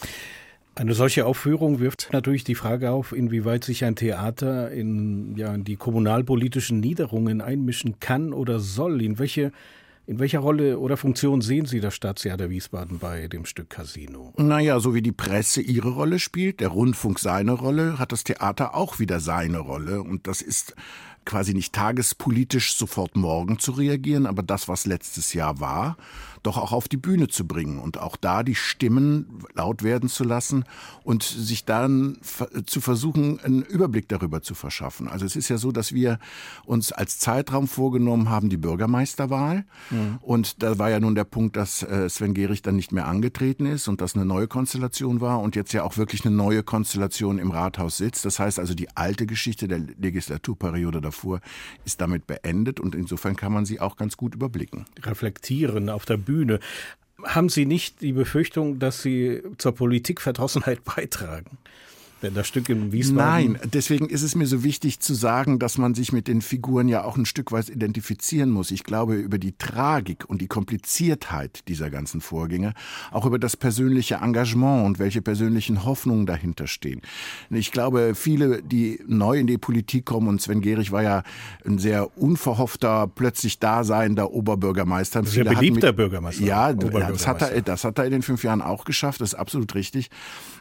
Eine 0.76 0.96
solche 0.96 1.26
Aufführung 1.28 1.80
wirft 1.80 2.10
natürlich 2.12 2.44
die 2.44 2.56
Frage 2.56 2.92
auf, 2.92 3.12
inwieweit 3.12 3.64
sich 3.64 3.86
ein 3.86 3.96
Theater 3.96 4.72
in, 4.72 5.36
ja, 5.38 5.54
in 5.54 5.64
die 5.64 5.76
kommunalpolitischen 5.76 6.80
Niederungen 6.80 7.42
einmischen 7.42 8.00
kann 8.00 8.34
oder 8.34 8.60
soll. 8.60 9.02
In 9.02 9.20
welche 9.20 9.52
in 10.06 10.20
welcher 10.20 10.40
Rolle 10.40 10.80
oder 10.80 10.98
Funktion 10.98 11.40
sehen 11.40 11.66
Sie 11.66 11.80
das 11.80 11.96
Staatstheater 11.96 12.50
Wiesbaden 12.50 13.00
bei 13.00 13.30
dem 13.30 13.46
Stück 13.46 13.70
Casino? 13.70 14.34
Naja, 14.36 14.82
so 14.82 14.94
wie 14.94 15.02
die 15.02 15.14
Presse 15.14 15.62
ihre 15.62 15.92
Rolle 15.92 16.20
spielt, 16.20 16.60
der 16.60 16.68
Rundfunk 16.70 17.20
seine 17.20 17.54
Rolle, 17.54 18.00
hat 18.00 18.12
das 18.12 18.26
Theater 18.26 18.76
auch 18.76 19.00
wieder 19.00 19.22
seine 19.22 19.60
Rolle. 19.60 20.02
Und 20.02 20.28
das 20.28 20.42
ist 20.42 20.76
quasi 21.24 21.54
nicht 21.54 21.74
tagespolitisch 21.74 22.76
sofort 22.76 23.16
morgen 23.16 23.60
zu 23.60 23.72
reagieren, 23.72 24.26
aber 24.26 24.44
das, 24.44 24.68
was 24.68 24.86
letztes 24.86 25.34
Jahr 25.34 25.62
war, 25.62 25.96
doch 26.44 26.58
auch 26.58 26.72
auf 26.72 26.88
die 26.88 26.98
Bühne 26.98 27.28
zu 27.30 27.48
bringen 27.48 27.80
und 27.80 27.98
auch 27.98 28.18
da 28.18 28.44
die 28.44 28.56
Stimmen 28.56 29.44
laut 29.56 29.84
werden 29.84 30.10
zu 30.10 30.24
lassen 30.24 30.66
und 31.04 31.24
sich 31.24 31.66
dann 31.66 32.18
zu 32.66 32.82
versuchen, 32.82 33.40
einen 33.40 33.64
Überblick 33.64 34.10
darüber 34.10 34.42
zu 34.42 34.54
verschaffen. 34.54 35.08
Also 35.08 35.26
es 35.26 35.36
ist 35.36 35.50
ja 35.50 35.58
so, 35.58 35.72
dass 35.72 35.94
wir 35.94 36.20
uns 36.66 36.92
als 36.92 37.20
Zeitraum 37.20 37.68
vorgenommen 37.68 38.30
haben, 38.30 38.50
die 38.50 38.58
Bürgermeisterwahl. 38.58 39.66
Mhm. 39.90 40.20
Und 40.22 40.62
da 40.62 40.78
war 40.78 40.90
ja 40.90 41.00
nun 41.00 41.16
der 41.16 41.24
Punkt, 41.24 41.56
dass 41.56 41.84
äh, 41.84 42.10
Sven 42.10 42.34
Gehrig 42.34 42.62
dann 42.62 42.76
nicht 42.76 42.92
mehr 42.92 43.08
angetreten 43.08 43.66
ist 43.66 43.88
und 43.88 44.02
das 44.02 44.16
eine 44.16 44.26
neue 44.26 44.48
Konstellation 44.48 45.22
war 45.22 45.40
und 45.40 45.56
jetzt 45.56 45.74
ja 45.74 45.84
auch 45.84 45.98
wirklich 45.98 46.26
eine 46.26 46.36
neue 46.36 46.64
Konstellation 46.64 47.40
im 47.40 47.52
Rathaus 47.52 47.98
sitzt. 47.98 48.26
Das 48.26 48.40
heißt 48.40 48.60
also, 48.60 48.74
die 48.74 48.96
alte 48.96 49.26
Geschichte 49.26 49.68
der 49.68 49.80
Legislaturperiode 49.80 51.02
davor 51.02 51.40
ist 51.86 52.02
damit 52.02 52.28
beendet 52.28 52.80
und 52.80 52.96
insofern 52.96 53.36
kann 53.36 53.54
man 53.54 53.66
sie 53.66 53.80
auch 53.80 53.96
ganz 53.96 54.18
gut 54.18 54.36
überblicken. 54.36 54.86
Reflektieren 55.02 55.90
auf 55.90 56.06
der 56.06 56.18
Bühne 56.18 56.33
Bühne. 56.34 56.60
Haben 57.24 57.50
Sie 57.50 57.66
nicht 57.66 58.02
die 58.02 58.14
Befürchtung, 58.14 58.80
dass 58.80 59.02
Sie 59.02 59.42
zur 59.58 59.76
Politikverdrossenheit 59.76 60.84
beitragen? 60.96 61.58
Denn 62.24 62.34
das 62.34 62.48
Stück 62.48 62.70
in 62.70 62.94
Wiesbaden. 62.94 63.54
Nein, 63.54 63.60
deswegen 63.66 64.08
ist 64.08 64.24
es 64.24 64.34
mir 64.34 64.48
so 64.48 64.64
wichtig 64.64 65.02
zu 65.02 65.14
sagen, 65.14 65.60
dass 65.60 65.78
man 65.78 65.94
sich 65.94 66.14
mit 66.14 66.30
den 66.30 66.42
Figuren 66.42 66.88
ja 66.88 67.04
auch 67.04 67.18
ein 67.18 67.26
Stück 67.26 67.52
weit 67.52 67.68
identifizieren 67.68 68.50
muss. 68.50 68.72
Ich 68.72 68.86
glaube, 68.86 69.16
über 69.16 69.38
die 69.38 69.58
Tragik 69.58 70.24
und 70.30 70.42
die 70.42 70.48
Kompliziertheit 70.48 71.68
dieser 71.68 71.90
ganzen 71.90 72.22
Vorgänge, 72.22 72.76
auch 73.12 73.26
über 73.26 73.40
das 73.40 73.58
persönliche 73.58 74.16
Engagement 74.16 74.86
und 74.86 75.00
welche 75.00 75.22
persönlichen 75.22 75.84
Hoffnungen 75.84 76.26
dahinter 76.26 76.66
stehen. 76.68 77.02
Ich 77.50 77.74
glaube, 77.74 78.16
viele, 78.16 78.64
die 78.64 79.02
neu 79.06 79.38
in 79.38 79.48
die 79.48 79.58
Politik 79.58 80.06
kommen, 80.06 80.30
und 80.30 80.42
Sven 80.42 80.62
Gehrig 80.62 80.94
war 80.94 81.04
ja 81.04 81.24
ein 81.66 81.78
sehr 81.78 82.18
unverhoffter, 82.18 83.12
plötzlich 83.14 83.60
daseinender 83.60 84.32
Oberbürgermeister. 84.32 85.26
Sehr 85.26 85.44
beliebter 85.44 85.88
mit, 85.88 85.98
Bürgermeister. 85.98 86.46
Ja, 86.46 86.72
das 86.72 87.28
hat, 87.28 87.42
er, 87.42 87.62
das 87.62 87.84
hat 87.84 88.00
er 88.00 88.06
in 88.06 88.12
den 88.12 88.22
fünf 88.22 88.46
Jahren 88.46 88.62
auch 88.62 88.86
geschafft, 88.86 89.20
das 89.20 89.34
ist 89.34 89.40
absolut 89.40 89.76
richtig. 89.76 90.10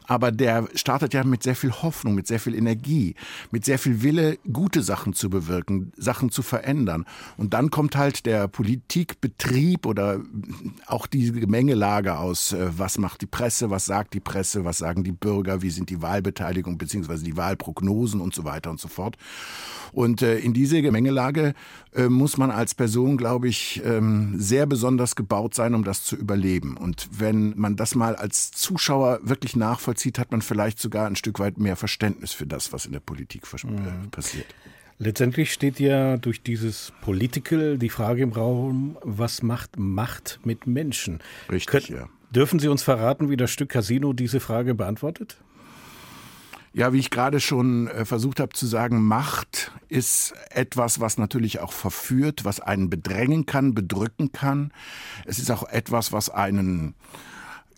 Aber 0.09 0.33
der 0.33 0.69
startet 0.75 1.15
ja 1.15 1.23
mit 1.23 1.45
sehr 1.45 1.52
viel 1.55 1.73
Hoffnung, 1.73 2.15
mit 2.15 2.27
sehr 2.27 2.41
viel 2.41 2.55
Energie, 2.55 3.15
mit 3.51 3.65
sehr 3.65 3.79
viel 3.79 4.03
Wille, 4.03 4.39
gute 4.53 4.83
Sachen 4.83 5.13
zu 5.13 5.31
bewirken, 5.31 5.93
Sachen 5.97 6.31
zu 6.31 6.43
verändern. 6.43 7.05
Und 7.37 7.55
dann 7.55 7.71
kommt 7.71 7.97
halt 7.97 8.27
der 8.27 8.49
Politikbetrieb 8.49 9.87
oder 9.87 10.21
auch 10.87 11.07
diese 11.07 11.33
Gemengelage 11.33 12.19
aus, 12.19 12.53
äh, 12.53 12.71
was 12.77 12.99
macht 12.99 13.23
die 13.23 13.27
Presse, 13.27 13.71
was 13.71 13.87
sagt 13.87 14.15
die 14.15 14.21
Presse, 14.21 14.65
was 14.65 14.79
sagen 14.79 15.05
die 15.05 15.13
Bürger, 15.13 15.63
wie 15.63 15.71
sind 15.71 15.91
die 15.91 16.03
Wahlbeteiligung 16.03 16.79
beziehungsweise 16.79 17.25
die 17.25 17.37
Wahlprognosen 17.37 18.21
und 18.21 18.35
so 18.35 18.45
weiter 18.45 18.71
und 18.71 18.81
so 18.81 18.89
fort. 18.89 19.17
Und 19.93 20.23
äh, 20.23 20.39
in 20.39 20.55
diese 20.55 20.81
Gemengelage 20.81 21.55
äh, 21.95 22.09
muss 22.09 22.39
man 22.39 22.51
als 22.51 22.75
Person, 22.75 23.19
glaube 23.19 23.49
ich, 23.49 23.83
ähm, 23.85 24.35
sehr 24.39 24.65
besonders 24.67 25.17
gebaut 25.17 25.55
sein, 25.55 25.75
um 25.75 25.85
das 25.85 26.05
zu 26.05 26.17
überleben. 26.17 26.77
Und 26.79 27.09
wenn 27.13 27.53
man 27.59 27.77
das 27.77 27.95
mal 27.95 28.17
als 28.17 28.51
Zuschauer 28.51 29.21
wirklich 29.23 29.55
nachvollzieht, 29.55 30.19
hat 30.19 30.33
man 30.33 30.41
vielleicht 30.41 30.79
sogar 30.79 31.07
ein 31.07 31.17
Stück 31.17 31.39
weit 31.43 31.59
mehr 31.59 31.77
Verständnis 31.77 32.33
für 32.33 32.47
das, 32.47 32.73
was 32.73 32.87
in 32.87 32.93
der 32.93 33.01
Politik 33.01 33.43
äh, 33.53 33.67
mhm. 33.67 34.11
passiert. 34.11 34.47
Letztendlich 34.99 35.53
steht 35.53 35.81
ja 35.81 36.17
durch 36.17 36.43
dieses 36.43 36.93
Political 37.03 37.77
die 37.77 37.89
Frage 37.89 38.23
im 38.23 38.33
Raum, 38.33 38.97
was 39.03 39.43
macht 39.43 39.79
Macht 39.79 40.41
mit 40.45 40.67
Menschen? 40.67 41.21
Richtig, 41.51 41.89
Kön 41.89 41.97
ja. 41.97 42.09
Dürfen 42.31 42.59
Sie 42.59 42.69
uns 42.69 42.83
verraten, 42.83 43.29
wie 43.29 43.37
das 43.37 43.51
Stück 43.51 43.69
Casino 43.69 44.13
diese 44.15 44.41
Frage 44.41 44.75
beantwortet? 44.75 45.37
Ja, 46.73 46.95
wie 46.95 46.99
ich 46.99 47.11
gerade 47.11 47.41
schon 47.41 47.89
äh, 47.89 48.07
versucht 48.07 48.41
habe 48.41 48.55
zu 48.55 48.67
sagen, 48.67 49.03
Macht 49.03 49.73
ist 49.89 50.33
etwas, 50.49 51.01
was 51.01 51.19
natürlich 51.19 51.61
auch 51.61 51.73
verführt, 51.73 52.47
was 52.47 52.61
einen 52.61 52.89
bedrängen 52.89 53.45
kann, 53.45 53.75
bedrücken 53.75 54.33
kann. 54.33 54.73
Es 55.27 55.39
ist 55.39 55.51
auch 55.51 55.69
etwas, 55.69 56.13
was 56.13 56.31
einen 56.31 56.95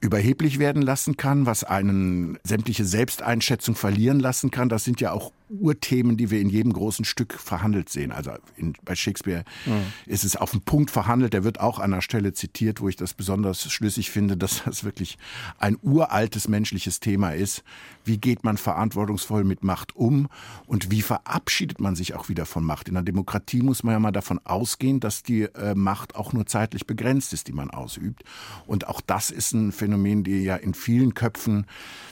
überheblich 0.05 0.59
werden 0.59 0.83
lassen 0.83 1.17
kann, 1.17 1.47
was 1.47 1.65
einen 1.65 2.39
sämtliche 2.45 2.85
Selbsteinschätzung 2.85 3.75
verlieren 3.75 4.21
lassen 4.21 4.51
kann. 4.51 4.69
Das 4.69 4.85
sind 4.85 5.01
ja 5.01 5.13
auch 5.13 5.33
Urthemen, 5.51 6.17
die 6.17 6.31
wir 6.31 6.41
in 6.41 6.49
jedem 6.49 6.73
großen 6.73 7.05
Stück 7.05 7.35
verhandelt 7.35 7.91
sehen. 7.91 8.13
Also 8.13 8.33
in, 8.57 8.75
bei 8.85 8.95
Shakespeare 8.95 9.45
mhm. 9.67 9.93
ist 10.07 10.25
es 10.25 10.37
auf 10.37 10.53
den 10.53 10.63
Punkt 10.63 10.91
verhandelt. 10.91 11.35
Der 11.35 11.45
wird 11.45 11.61
auch 11.61 11.79
an 11.79 11.93
einer 11.93 12.03
Stelle 12.03 12.33
zitiert, 12.33 12.81
wo 12.81 12.89
ich 12.89 12.97
das 12.97 13.13
besonders 13.13 13.71
schlüssig 13.71 14.11
finde, 14.11 14.37
dass 14.37 14.65
das 14.65 14.85
wirklich 14.85 15.19
ein 15.59 15.77
uraltes 15.83 16.49
menschliches 16.49 17.01
Thema 17.01 17.31
ist. 17.31 17.63
Wie 18.07 18.19
geht 18.19 18.45
man 18.45 18.57
verantwortungsvoll 18.57 19.45
mit 19.45 19.65
Macht 19.65 19.95
um 19.97 20.29
und 20.67 20.91
wie 20.91 21.03
verabschiedet 21.03 21.81
man 21.81 21.95
sich 21.95 22.15
auch 22.15 22.29
wieder 22.29 22.47
von 22.47 22.65
Macht? 22.65 22.89
In 22.89 22.97
einer 22.97 23.05
Demokratie 23.05 23.63
muss 23.63 23.83
man 23.83 23.93
ja 23.93 23.99
mal 23.99 24.13
davon 24.13 24.41
ausgehen, 24.45 25.01
dass 25.01 25.23
die 25.23 25.43
äh, 25.43 25.75
Macht 25.75 26.15
auch 26.15 26.33
nur 26.33 26.47
zeitlich 26.47 26.87
begrenzt 26.87 27.33
ist, 27.33 27.49
die 27.49 27.53
man 27.53 27.71
ausübt. 27.71 28.25
Und 28.67 28.89
auch 28.89 29.01
das 29.01 29.31
ist 29.31 29.53
ein 29.53 29.73
Phänomen, 29.73 30.25
die 30.25 30.43
ja 30.43 30.57
in 30.57 30.75
vielen 30.75 31.15
Köpfen 31.15 31.67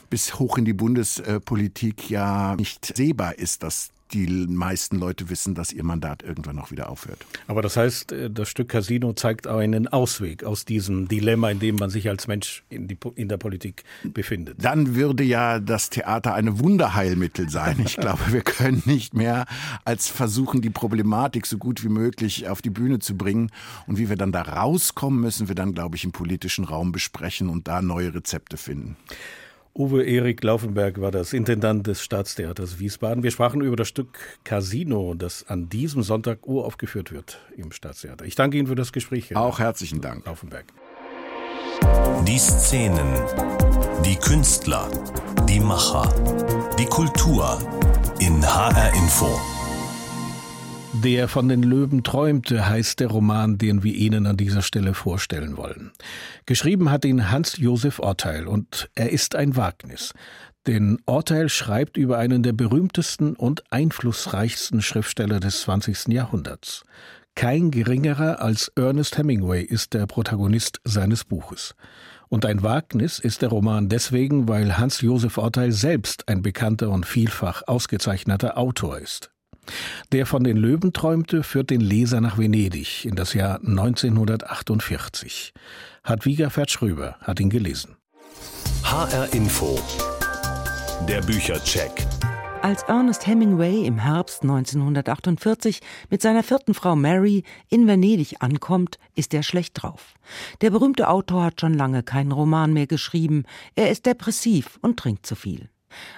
bis 0.09 0.37
hoch 0.37 0.57
in 0.59 0.65
die 0.65 0.73
Bundespolitik 0.73 2.09
ja 2.09 2.55
nicht 2.55 2.95
sehbar 2.95 3.22
ist, 3.31 3.63
dass 3.63 3.89
die 4.13 4.27
meisten 4.27 4.97
Leute 4.97 5.29
wissen, 5.29 5.55
dass 5.55 5.73
ihr 5.73 5.83
Mandat 5.83 6.23
irgendwann 6.23 6.55
noch 6.55 6.71
wieder 6.71 6.89
aufhört. 6.89 7.25
Aber 7.47 7.61
das 7.61 7.77
heißt, 7.77 8.11
äh, 8.11 8.29
das 8.29 8.49
Stück 8.49 8.69
Casino 8.69 9.13
zeigt 9.13 9.47
einen 9.47 9.87
Ausweg 9.87 10.43
aus 10.43 10.65
diesem 10.65 11.07
Dilemma, 11.07 11.49
in 11.49 11.59
dem 11.59 11.75
man 11.75 11.89
sich 11.89 12.09
als 12.09 12.27
Mensch 12.27 12.63
in, 12.69 12.87
die, 12.87 12.97
in 13.15 13.27
der 13.27 13.37
Politik 13.37 13.83
befindet. 14.03 14.63
Dann 14.63 14.95
würde 14.95 15.23
ja 15.23 15.59
das 15.59 15.89
Theater 15.89 16.33
eine 16.33 16.59
Wunderheilmittel 16.59 17.49
sein. 17.49 17.81
Ich 17.83 17.97
glaube, 17.97 18.31
wir 18.31 18.41
können 18.41 18.83
nicht 18.85 19.13
mehr 19.13 19.45
als 19.83 20.09
versuchen, 20.09 20.61
die 20.61 20.69
Problematik 20.69 21.45
so 21.45 21.57
gut 21.57 21.83
wie 21.83 21.89
möglich 21.89 22.47
auf 22.47 22.61
die 22.61 22.69
Bühne 22.69 22.99
zu 22.99 23.17
bringen. 23.17 23.51
Und 23.87 23.97
wie 23.97 24.09
wir 24.09 24.15
dann 24.15 24.31
da 24.31 24.41
rauskommen, 24.43 25.19
müssen 25.21 25.47
wir 25.47 25.55
dann, 25.55 25.73
glaube 25.73 25.95
ich, 25.95 26.03
im 26.03 26.11
politischen 26.11 26.65
Raum 26.65 26.91
besprechen 26.91 27.49
und 27.49 27.67
da 27.67 27.81
neue 27.81 28.13
Rezepte 28.13 28.57
finden. 28.57 28.95
Uwe 29.75 30.03
Erik 30.03 30.43
Laufenberg 30.43 31.01
war 31.01 31.09
das 31.09 31.33
Intendant 31.33 31.87
des 31.87 32.03
Staatstheaters 32.03 32.77
Wiesbaden. 32.77 33.23
Wir 33.23 33.31
sprachen 33.31 33.61
über 33.61 33.75
das 33.75 33.87
Stück 33.87 34.19
Casino, 34.43 35.15
das 35.15 35.47
an 35.47 35.67
diesem 35.67 36.03
Sonntag 36.03 36.45
uraufgeführt 36.45 37.11
wird 37.11 37.39
im 37.57 37.71
Staatstheater. 37.71 38.23
Ich 38.25 38.35
danke 38.35 38.57
Ihnen 38.57 38.67
für 38.67 38.75
das 38.75 38.91
Gespräch. 38.91 39.31
Herr 39.31 39.41
Auch 39.41 39.57
herzlichen 39.57 39.99
Dank. 39.99 40.27
Laufenberg. 40.27 40.65
Die 42.27 42.37
Szenen, 42.37 43.07
die 44.05 44.15
Künstler, 44.15 44.91
die 45.49 45.59
Macher, 45.59 46.07
die 46.77 46.85
Kultur 46.85 47.57
in 48.19 48.45
HR 48.45 48.93
Info. 48.93 49.52
Der 51.01 51.27
von 51.27 51.49
den 51.49 51.63
Löwen 51.63 52.03
träumte, 52.03 52.69
heißt 52.69 52.99
der 52.99 53.07
Roman, 53.07 53.57
den 53.57 53.83
wir 53.83 53.95
Ihnen 53.95 54.27
an 54.27 54.37
dieser 54.37 54.61
Stelle 54.61 54.93
vorstellen 54.93 55.57
wollen. 55.57 55.91
Geschrieben 56.45 56.91
hat 56.91 57.03
ihn 57.03 57.31
Hans-Josef 57.31 57.99
Orteil 57.99 58.47
und 58.47 58.89
er 58.93 59.09
ist 59.11 59.35
ein 59.35 59.55
Wagnis. 59.55 60.13
Denn 60.67 60.99
Orteil 61.07 61.49
schreibt 61.49 61.97
über 61.97 62.19
einen 62.19 62.43
der 62.43 62.53
berühmtesten 62.53 63.35
und 63.35 63.63
einflussreichsten 63.71 64.83
Schriftsteller 64.83 65.39
des 65.39 65.61
20. 65.61 66.09
Jahrhunderts. 66.09 66.83
Kein 67.35 67.71
geringerer 67.71 68.39
als 68.41 68.71
Ernest 68.75 69.17
Hemingway 69.17 69.63
ist 69.63 69.95
der 69.95 70.05
Protagonist 70.05 70.79
seines 70.83 71.23
Buches. 71.23 71.73
Und 72.29 72.45
ein 72.45 72.61
Wagnis 72.61 73.17
ist 73.17 73.41
der 73.41 73.49
Roman 73.49 73.89
deswegen, 73.89 74.47
weil 74.47 74.77
Hans-Josef 74.77 75.39
Orteil 75.39 75.71
selbst 75.71 76.29
ein 76.29 76.43
bekannter 76.43 76.91
und 76.91 77.07
vielfach 77.07 77.63
ausgezeichneter 77.65 78.57
Autor 78.57 78.99
ist. 78.99 79.32
Der 80.11 80.25
von 80.25 80.43
den 80.43 80.57
Löwen 80.57 80.93
träumte, 80.93 81.43
führt 81.43 81.69
den 81.69 81.81
Leser 81.81 82.21
nach 82.21 82.37
Venedig 82.37 83.05
in 83.05 83.15
das 83.15 83.33
Jahr 83.33 83.59
1948. 83.59 85.53
Hadwiga 86.03 86.49
Fertschröber 86.49 87.15
hat 87.21 87.39
ihn 87.39 87.49
gelesen. 87.49 87.95
HR 88.83 89.33
Info. 89.33 89.79
Der 91.07 91.21
Büchercheck. 91.21 92.05
Als 92.63 92.83
Ernest 92.83 93.27
Hemingway 93.27 93.85
im 93.85 93.97
Herbst 93.97 94.43
1948 94.43 95.81
mit 96.09 96.21
seiner 96.21 96.43
vierten 96.43 96.73
Frau 96.73 96.95
Mary 96.95 97.43
in 97.67 97.87
Venedig 97.87 98.37
ankommt, 98.39 98.99
ist 99.15 99.33
er 99.33 99.43
schlecht 99.43 99.81
drauf. 99.81 100.13
Der 100.61 100.69
berühmte 100.69 101.09
Autor 101.09 101.43
hat 101.43 101.59
schon 101.59 101.73
lange 101.73 102.03
keinen 102.03 102.31
Roman 102.31 102.71
mehr 102.71 102.87
geschrieben. 102.87 103.43
Er 103.75 103.91
ist 103.91 104.05
depressiv 104.05 104.79
und 104.81 104.97
trinkt 104.97 105.25
zu 105.25 105.35
viel. 105.35 105.69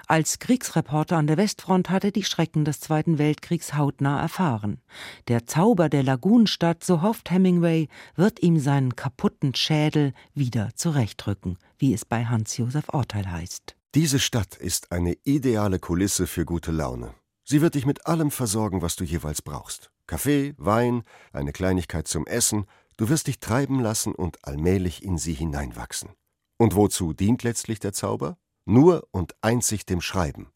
Als 0.06 0.38
Kriegsreporter 0.38 1.16
an 1.16 1.26
der 1.26 1.36
Westfront 1.36 1.90
hat 1.90 2.04
er 2.04 2.10
die 2.10 2.24
Schrecken 2.24 2.64
des 2.64 2.80
Zweiten 2.80 3.18
Weltkriegs 3.18 3.74
hautnah 3.74 4.20
erfahren. 4.20 4.80
Der 5.28 5.46
Zauber 5.46 5.88
der 5.88 6.02
Lagunenstadt, 6.02 6.84
so 6.84 7.02
hofft 7.02 7.30
Hemingway, 7.30 7.88
wird 8.14 8.42
ihm 8.42 8.58
seinen 8.58 8.96
kaputten 8.96 9.54
Schädel 9.54 10.12
wieder 10.34 10.70
zurechtrücken, 10.74 11.58
wie 11.78 11.94
es 11.94 12.04
bei 12.04 12.24
Hans-Josef 12.24 12.88
Orteil 12.88 13.30
heißt. 13.30 13.76
Diese 13.94 14.18
Stadt 14.18 14.56
ist 14.56 14.92
eine 14.92 15.14
ideale 15.24 15.78
Kulisse 15.78 16.26
für 16.26 16.44
gute 16.44 16.70
Laune. 16.70 17.14
Sie 17.44 17.62
wird 17.62 17.76
dich 17.76 17.86
mit 17.86 18.06
allem 18.06 18.30
versorgen, 18.30 18.82
was 18.82 18.96
du 18.96 19.04
jeweils 19.04 19.40
brauchst. 19.40 19.90
Kaffee, 20.06 20.54
Wein, 20.58 21.02
eine 21.32 21.52
Kleinigkeit 21.52 22.06
zum 22.06 22.26
Essen, 22.26 22.66
du 22.96 23.08
wirst 23.08 23.26
dich 23.26 23.40
treiben 23.40 23.80
lassen 23.80 24.14
und 24.14 24.44
allmählich 24.44 25.02
in 25.02 25.16
sie 25.16 25.32
hineinwachsen. 25.32 26.10
Und 26.58 26.74
wozu 26.74 27.12
dient 27.12 27.42
letztlich 27.42 27.80
der 27.80 27.92
Zauber? 27.92 28.36
Nur 28.66 29.08
und 29.10 29.34
einzig 29.40 29.86
dem 29.86 30.00
Schreiben. 30.00 30.52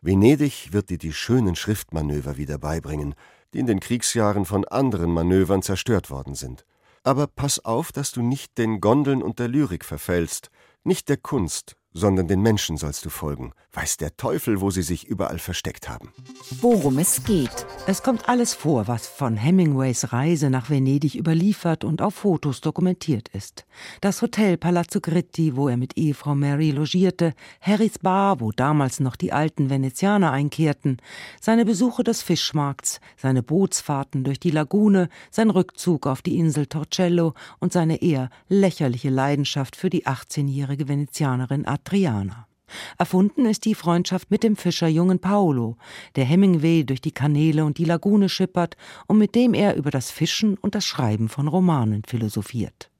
Venedig 0.00 0.72
wird 0.72 0.90
dir 0.90 0.98
die 0.98 1.14
schönen 1.14 1.56
Schriftmanöver 1.56 2.36
wieder 2.36 2.58
beibringen, 2.58 3.14
die 3.54 3.60
in 3.60 3.66
den 3.66 3.80
Kriegsjahren 3.80 4.44
von 4.44 4.66
anderen 4.66 5.10
Manövern 5.10 5.62
zerstört 5.62 6.10
worden 6.10 6.34
sind. 6.34 6.66
Aber 7.04 7.26
pass 7.26 7.64
auf, 7.64 7.92
dass 7.92 8.12
du 8.12 8.20
nicht 8.20 8.58
den 8.58 8.80
Gondeln 8.80 9.22
und 9.22 9.38
der 9.38 9.48
Lyrik 9.48 9.84
verfällst, 9.84 10.50
nicht 10.82 11.08
der 11.08 11.16
Kunst, 11.16 11.76
sondern 11.94 12.26
den 12.26 12.42
Menschen 12.42 12.76
sollst 12.76 13.04
du 13.04 13.08
folgen. 13.08 13.52
Weiß 13.72 13.96
der 13.96 14.16
Teufel, 14.16 14.60
wo 14.60 14.70
sie 14.70 14.82
sich 14.82 15.06
überall 15.06 15.38
versteckt 15.38 15.88
haben. 15.88 16.12
Worum 16.60 16.98
es 16.98 17.24
geht. 17.24 17.66
Es 17.86 18.02
kommt 18.02 18.28
alles 18.28 18.52
vor, 18.54 18.88
was 18.88 19.06
von 19.06 19.36
Hemingways 19.36 20.12
Reise 20.12 20.50
nach 20.50 20.70
Venedig 20.70 21.14
überliefert 21.14 21.84
und 21.84 22.02
auf 22.02 22.14
Fotos 22.14 22.60
dokumentiert 22.60 23.28
ist. 23.28 23.64
Das 24.00 24.22
Hotel 24.22 24.56
Palazzo 24.56 25.00
Gritti, 25.00 25.56
wo 25.56 25.68
er 25.68 25.76
mit 25.76 25.96
Ehefrau 25.96 26.34
Mary 26.34 26.72
logierte, 26.72 27.32
Harrys 27.60 27.98
Bar, 27.98 28.40
wo 28.40 28.50
damals 28.50 29.00
noch 29.00 29.16
die 29.16 29.32
alten 29.32 29.70
Venezianer 29.70 30.32
einkehrten, 30.32 30.98
seine 31.40 31.64
Besuche 31.64 32.02
des 32.02 32.22
Fischmarkts, 32.22 33.00
seine 33.16 33.42
Bootsfahrten 33.42 34.24
durch 34.24 34.40
die 34.40 34.50
Lagune, 34.50 35.08
sein 35.30 35.50
Rückzug 35.50 36.06
auf 36.06 36.22
die 36.22 36.38
Insel 36.38 36.66
Torcello 36.66 37.34
und 37.60 37.72
seine 37.72 38.02
eher 38.02 38.30
lächerliche 38.48 39.10
Leidenschaft 39.10 39.76
für 39.76 39.90
die 39.90 40.06
18-jährige 40.06 40.88
Venezianerin 40.88 41.66
Adriana. 41.84 42.48
Erfunden 42.96 43.44
ist 43.44 43.66
die 43.66 43.74
Freundschaft 43.74 44.30
mit 44.30 44.42
dem 44.42 44.56
Fischerjungen 44.56 45.18
Paolo, 45.18 45.76
der 46.16 46.24
Hemingway 46.24 46.82
durch 46.82 47.02
die 47.02 47.12
Kanäle 47.12 47.64
und 47.66 47.76
die 47.76 47.84
Lagune 47.84 48.30
schippert 48.30 48.76
und 49.06 49.18
mit 49.18 49.34
dem 49.34 49.52
er 49.52 49.76
über 49.76 49.90
das 49.90 50.10
Fischen 50.10 50.56
und 50.56 50.74
das 50.74 50.86
Schreiben 50.86 51.28
von 51.28 51.46
Romanen 51.46 52.02
philosophiert. 52.06 52.90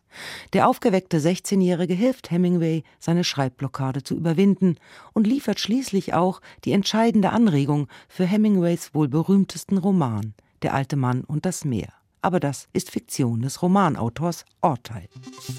Der 0.53 0.69
aufgeweckte 0.69 1.19
16-Jährige 1.19 1.95
hilft 1.95 2.31
Hemingway, 2.31 2.85
seine 3.01 3.25
Schreibblockade 3.25 4.03
zu 4.03 4.15
überwinden 4.15 4.77
und 5.15 5.27
liefert 5.27 5.59
schließlich 5.59 6.13
auch 6.13 6.41
die 6.65 6.73
entscheidende 6.73 7.31
Anregung 7.31 7.89
für 8.09 8.27
Hemingways 8.27 8.95
wohl 8.95 9.09
berühmtesten 9.09 9.79
Roman, 9.79 10.35
Der 10.63 10.75
alte 10.75 10.97
Mann 10.97 11.25
und 11.25 11.47
das 11.47 11.65
Meer 11.65 11.93
aber 12.25 12.41
das 12.41 12.69
ist 12.73 12.91
Fiktion 12.91 13.43
des 13.43 13.61
Romanautors 13.61 14.47
Orteil. 14.63 15.09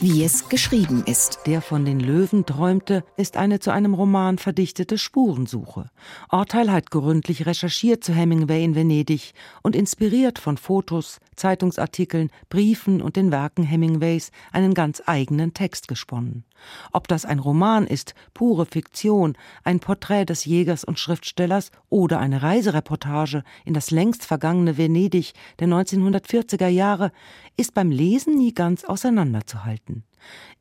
Wie 0.01 0.23
es 0.23 0.49
geschrieben 0.49 1.03
ist. 1.05 1.41
Der 1.45 1.61
von 1.61 1.85
den 1.85 1.99
Löwen 1.99 2.47
träumte, 2.47 3.03
ist 3.17 3.37
eine 3.37 3.59
zu 3.59 3.69
einem 3.69 3.93
Roman 3.93 4.39
verdichtete 4.39 4.97
Spurensuche. 4.97 5.91
Orteil 6.29 6.71
hat 6.71 6.89
gründlich 6.89 7.45
recherchiert 7.45 8.03
zu 8.03 8.13
Hemingway 8.13 8.63
in 8.63 8.73
Venedig 8.73 9.33
und 9.61 9.75
inspiriert 9.75 10.39
von 10.39 10.57
Fotos, 10.57 11.19
Zeitungsartikeln, 11.35 12.31
Briefen 12.49 13.01
und 13.01 13.15
den 13.15 13.31
Werken 13.31 13.63
Hemingways 13.63 14.31
einen 14.51 14.73
ganz 14.73 15.01
eigenen 15.05 15.53
Text 15.53 15.87
gesponnen. 15.87 16.45
Ob 16.91 17.07
das 17.07 17.25
ein 17.25 17.39
Roman 17.39 17.85
ist, 17.85 18.15
pure 18.33 18.65
Fiktion, 18.65 19.37
ein 19.63 19.79
Porträt 19.79 20.25
des 20.25 20.45
Jägers 20.45 20.83
und 20.83 20.99
Schriftstellers 20.99 21.71
oder 21.89 22.19
eine 22.19 22.41
Reisereportage 22.41 23.43
in 23.65 23.73
das 23.73 23.91
längst 23.91 24.25
vergangene 24.25 24.77
Venedig 24.77 25.33
der 25.59 25.67
1940er 25.67 26.67
Jahre, 26.67 27.11
ist 27.57 27.73
beim 27.73 27.91
Lesen 27.91 28.37
nie 28.37 28.53
ganz 28.53 28.83
auseinanderzuhalten. 28.83 30.03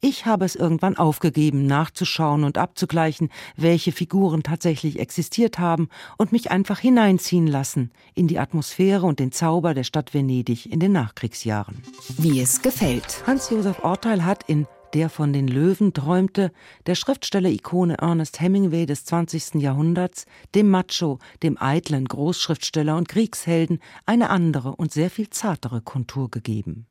Ich 0.01 0.27
habe 0.27 0.45
es 0.45 0.55
irgendwann 0.55 0.99
aufgegeben, 0.99 1.67
nachzuschauen 1.67 2.45
und 2.45 2.59
abzugleichen, 2.59 3.31
welche 3.57 3.91
Figuren 3.91 4.43
tatsächlich 4.43 4.99
existiert 4.99 5.59
haben 5.59 5.89
und 6.19 6.31
mich 6.31 6.51
einfach 6.51 6.79
hineinziehen 6.79 7.47
lassen 7.47 7.91
in 8.15 8.29
die 8.29 8.39
Atmosphäre 8.39 9.07
und 9.07 9.19
den 9.19 9.33
Zauber 9.33 9.73
der 9.73 9.85
Stadt 9.85 10.13
Venedig 10.13 10.71
in 10.71 10.81
den 10.81 10.93
Nachkriegsjahren. 10.93 11.83
Wie 12.19 12.41
es 12.41 12.61
gefällt. 12.61 13.23
Hans-Josef 13.27 13.83
Orteil 13.83 14.25
hat 14.25 14.43
in 14.47 14.67
der 14.95 15.11
von 15.11 15.33
den 15.33 15.49
Löwen 15.49 15.93
träumte, 15.93 16.53
der 16.87 16.95
Schriftsteller-Ikone 16.95 17.99
Ernest 17.99 18.41
Hemingway 18.41 18.87
des 18.87 19.05
20. 19.05 19.57
Jahrhunderts, 19.57 20.27
dem 20.55 20.71
Macho, 20.71 21.19
dem 21.43 21.59
eitlen 21.61 22.07
Großschriftsteller 22.07 22.97
und 22.97 23.09
Kriegshelden, 23.09 23.81
eine 24.07 24.31
andere 24.31 24.77
und 24.77 24.93
sehr 24.93 25.11
viel 25.11 25.29
zartere 25.31 25.81
Kontur 25.81 26.31
gegeben. 26.31 26.87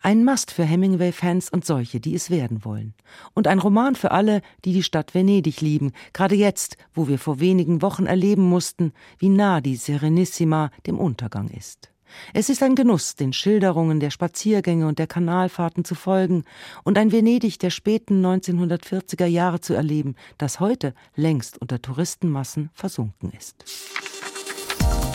Ein 0.00 0.24
Mast 0.24 0.50
für 0.50 0.64
Hemingway-Fans 0.64 1.50
und 1.50 1.64
solche, 1.64 2.00
die 2.00 2.14
es 2.14 2.30
werden 2.30 2.64
wollen. 2.64 2.94
Und 3.34 3.46
ein 3.46 3.58
Roman 3.58 3.94
für 3.94 4.10
alle, 4.10 4.40
die 4.64 4.72
die 4.72 4.82
Stadt 4.82 5.14
Venedig 5.14 5.60
lieben, 5.60 5.92
gerade 6.12 6.34
jetzt, 6.34 6.76
wo 6.94 7.06
wir 7.06 7.18
vor 7.18 7.38
wenigen 7.38 7.82
Wochen 7.82 8.06
erleben 8.06 8.48
mussten, 8.48 8.92
wie 9.18 9.28
nah 9.28 9.60
die 9.60 9.76
Serenissima 9.76 10.70
dem 10.86 10.98
Untergang 10.98 11.48
ist. 11.48 11.91
Es 12.32 12.48
ist 12.48 12.62
ein 12.62 12.74
Genuss, 12.74 13.14
den 13.14 13.32
Schilderungen 13.32 14.00
der 14.00 14.10
Spaziergänge 14.10 14.86
und 14.86 14.98
der 14.98 15.06
Kanalfahrten 15.06 15.84
zu 15.84 15.94
folgen 15.94 16.44
und 16.84 16.98
ein 16.98 17.12
Venedig 17.12 17.58
der 17.58 17.70
späten 17.70 18.24
1940er 18.24 19.26
Jahre 19.26 19.60
zu 19.60 19.74
erleben, 19.74 20.14
das 20.38 20.60
heute 20.60 20.94
längst 21.14 21.60
unter 21.60 21.80
Touristenmassen 21.80 22.70
versunken 22.74 23.32
ist. 23.36 23.64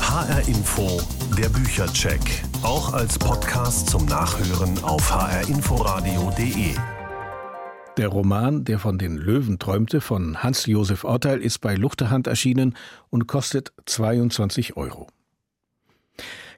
HR 0.01 0.47
Info, 0.47 1.01
der 1.37 1.49
Büchercheck, 1.49 2.21
auch 2.63 2.93
als 2.93 3.19
Podcast 3.19 3.89
zum 3.89 4.05
Nachhören 4.05 4.81
auf 4.83 5.11
hrinforadio.de. 5.11 6.75
Der 7.97 8.07
Roman, 8.09 8.63
der 8.63 8.77
von 8.77 8.99
den 8.99 9.17
Löwen 9.17 9.57
träumte, 9.57 10.01
von 10.01 10.43
Hans-Josef 10.43 11.03
Orteil, 11.03 11.39
ist 11.39 11.59
bei 11.59 11.75
Luchterhand 11.75 12.27
erschienen 12.27 12.75
und 13.09 13.27
kostet 13.27 13.73
22 13.85 14.77
Euro. 14.77 15.07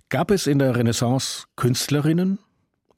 Gab 0.10 0.32
es 0.32 0.48
in 0.48 0.58
der 0.58 0.76
Renaissance 0.76 1.46
Künstlerinnen? 1.56 2.40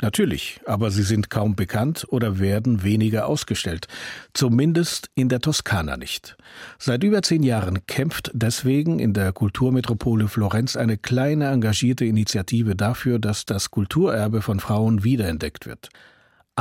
Natürlich, 0.01 0.61
aber 0.65 0.91
sie 0.91 1.03
sind 1.03 1.29
kaum 1.29 1.57
bekannt 1.57 2.07
oder 2.07 2.39
werden 2.39 2.83
weniger 2.83 3.27
ausgestellt. 3.27 3.87
Zumindest 4.33 5.09
in 5.13 5.27
der 5.27 5.41
Toskana 5.41 5.97
nicht. 5.97 6.37
Seit 6.79 7.03
über 7.03 7.21
zehn 7.21 7.43
Jahren 7.43 7.85
kämpft 7.85 8.31
deswegen 8.33 8.99
in 8.99 9.13
der 9.13 9.33
Kulturmetropole 9.33 10.29
Florenz 10.29 10.77
eine 10.77 10.97
kleine 10.97 11.49
engagierte 11.49 12.05
Initiative 12.05 12.77
dafür, 12.77 13.19
dass 13.19 13.45
das 13.45 13.71
Kulturerbe 13.71 14.41
von 14.41 14.61
Frauen 14.61 15.03
wiederentdeckt 15.03 15.65
wird. 15.65 15.89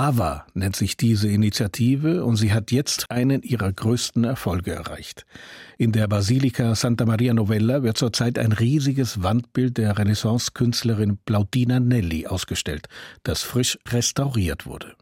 AVA 0.01 0.47
nennt 0.55 0.77
sich 0.77 0.97
diese 0.97 1.29
Initiative 1.29 2.25
und 2.25 2.37
sie 2.37 2.55
hat 2.55 2.73
jetzt 2.73 3.11
einen 3.11 3.43
ihrer 3.43 3.71
größten 3.71 4.25
Erfolge 4.25 4.73
erreicht. 4.73 5.27
In 5.77 5.93
der 5.93 6.09
Basilika 6.09 6.75
Santa 6.75 7.05
Maria 7.05 7.35
Novella 7.35 7.83
wird 7.83 7.99
zurzeit 7.99 8.39
ein 8.39 8.53
riesiges 8.53 9.23
Wandbild 9.23 9.77
der 9.77 9.99
Renaissance-Künstlerin 9.99 11.19
Plautina 11.27 11.81
Nelli 11.81 12.27
ausgestellt, 12.27 12.89
das 13.25 13.43
frisch 13.43 13.79
restauriert 13.89 14.65
wurde. 14.65 14.95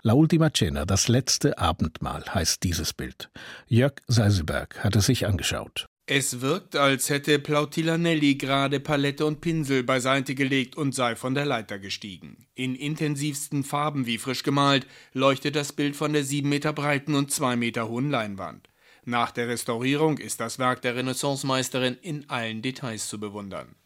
La 0.00 0.14
Ultima 0.14 0.50
Cena, 0.54 0.86
das 0.86 1.08
letzte 1.08 1.58
Abendmahl, 1.58 2.24
heißt 2.32 2.62
dieses 2.62 2.94
Bild. 2.94 3.28
Jörg 3.66 3.92
Seiselberg 4.06 4.82
hat 4.82 4.96
es 4.96 5.04
sich 5.04 5.26
angeschaut. 5.26 5.89
Es 6.12 6.40
wirkt, 6.40 6.74
als 6.74 7.08
hätte 7.08 7.38
Plautilanelli 7.38 8.34
gerade 8.34 8.80
Palette 8.80 9.24
und 9.24 9.40
Pinsel 9.40 9.84
beiseite 9.84 10.34
gelegt 10.34 10.76
und 10.76 10.92
sei 10.92 11.14
von 11.14 11.36
der 11.36 11.46
Leiter 11.46 11.78
gestiegen. 11.78 12.48
In 12.56 12.74
intensivsten 12.74 13.62
Farben 13.62 14.06
wie 14.06 14.18
frisch 14.18 14.42
gemalt 14.42 14.88
leuchtet 15.12 15.54
das 15.54 15.72
Bild 15.72 15.94
von 15.94 16.12
der 16.12 16.24
sieben 16.24 16.48
Meter 16.48 16.72
breiten 16.72 17.14
und 17.14 17.30
zwei 17.30 17.54
Meter 17.54 17.88
hohen 17.88 18.10
Leinwand. 18.10 18.68
Nach 19.04 19.30
der 19.30 19.46
Restaurierung 19.46 20.18
ist 20.18 20.40
das 20.40 20.58
Werk 20.58 20.82
der 20.82 20.96
Renaissancemeisterin 20.96 21.96
in 22.02 22.28
allen 22.28 22.60
Details 22.60 23.06
zu 23.06 23.20
bewundern. 23.20 23.76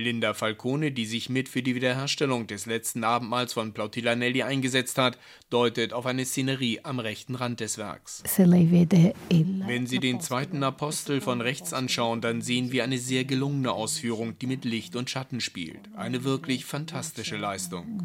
Linda 0.00 0.34
Falcone, 0.34 0.90
die 0.90 1.06
sich 1.06 1.28
mit 1.28 1.48
für 1.48 1.62
die 1.62 1.74
Wiederherstellung 1.74 2.46
des 2.46 2.66
letzten 2.66 3.04
Abendmahls 3.04 3.52
von 3.52 3.72
Plautilanelli 3.72 4.42
eingesetzt 4.42 4.98
hat, 4.98 5.18
deutet 5.50 5.92
auf 5.92 6.06
eine 6.06 6.24
Szenerie 6.24 6.80
am 6.82 6.98
rechten 6.98 7.36
Rand 7.36 7.60
des 7.60 7.78
Werks. 7.78 8.22
Wenn 8.36 9.86
Sie 9.86 9.98
den 9.98 10.20
zweiten 10.20 10.62
Apostel 10.64 11.20
von 11.20 11.40
rechts 11.40 11.72
anschauen, 11.72 12.20
dann 12.20 12.42
sehen 12.42 12.72
wir 12.72 12.84
eine 12.84 12.98
sehr 12.98 13.24
gelungene 13.24 13.72
Ausführung, 13.72 14.38
die 14.38 14.46
mit 14.46 14.64
Licht 14.64 14.96
und 14.96 15.08
Schatten 15.10 15.40
spielt. 15.40 15.80
Eine 15.96 16.24
wirklich 16.24 16.64
fantastische 16.64 17.36
Leistung. 17.36 18.02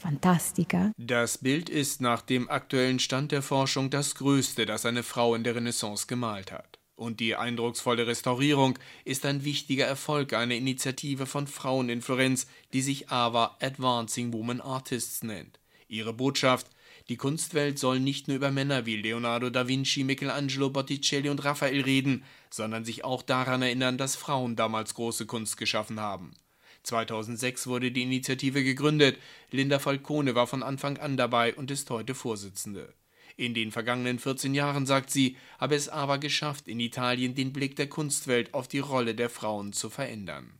Fantastica. 0.00 0.92
Das 0.96 1.36
Bild 1.36 1.68
ist 1.68 2.00
nach 2.00 2.22
dem 2.22 2.48
aktuellen 2.48 2.98
Stand 2.98 3.32
der 3.32 3.42
Forschung 3.42 3.90
das 3.90 4.14
größte, 4.14 4.64
das 4.64 4.86
eine 4.86 5.02
Frau 5.02 5.34
in 5.34 5.44
der 5.44 5.54
Renaissance 5.54 6.06
gemalt 6.06 6.52
hat. 6.52 6.79
Und 7.00 7.18
die 7.18 7.34
eindrucksvolle 7.34 8.06
Restaurierung 8.06 8.78
ist 9.06 9.24
ein 9.24 9.42
wichtiger 9.42 9.86
Erfolg 9.86 10.34
einer 10.34 10.54
Initiative 10.54 11.24
von 11.24 11.46
Frauen 11.46 11.88
in 11.88 12.02
Florenz, 12.02 12.46
die 12.74 12.82
sich 12.82 13.08
AVA 13.08 13.56
Advancing 13.58 14.34
Women 14.34 14.60
Artists 14.60 15.22
nennt. 15.22 15.58
Ihre 15.88 16.12
Botschaft 16.12 16.66
die 17.08 17.16
Kunstwelt 17.16 17.78
soll 17.78 18.00
nicht 18.00 18.28
nur 18.28 18.36
über 18.36 18.50
Männer 18.50 18.84
wie 18.84 18.96
Leonardo 18.96 19.48
da 19.48 19.66
Vinci, 19.66 20.04
Michelangelo, 20.04 20.68
Botticelli 20.68 21.30
und 21.30 21.42
Raphael 21.42 21.80
reden, 21.80 22.22
sondern 22.50 22.84
sich 22.84 23.02
auch 23.02 23.22
daran 23.22 23.62
erinnern, 23.62 23.96
dass 23.96 24.14
Frauen 24.14 24.54
damals 24.54 24.92
große 24.92 25.24
Kunst 25.24 25.56
geschaffen 25.56 26.00
haben. 26.00 26.34
2006 26.82 27.66
wurde 27.66 27.92
die 27.92 28.02
Initiative 28.02 28.62
gegründet. 28.62 29.16
Linda 29.50 29.78
Falcone 29.78 30.34
war 30.34 30.46
von 30.46 30.62
Anfang 30.62 30.98
an 30.98 31.16
dabei 31.16 31.54
und 31.54 31.70
ist 31.70 31.88
heute 31.88 32.14
Vorsitzende. 32.14 32.92
In 33.40 33.54
den 33.54 33.72
vergangenen 33.72 34.18
14 34.18 34.52
Jahren, 34.52 34.84
sagt 34.84 35.08
sie, 35.10 35.34
habe 35.58 35.74
es 35.74 35.88
aber 35.88 36.18
geschafft, 36.18 36.68
in 36.68 36.78
Italien 36.78 37.34
den 37.34 37.54
Blick 37.54 37.74
der 37.74 37.86
Kunstwelt 37.86 38.52
auf 38.52 38.68
die 38.68 38.80
Rolle 38.80 39.14
der 39.14 39.30
Frauen 39.30 39.72
zu 39.72 39.88
verändern. 39.88 40.52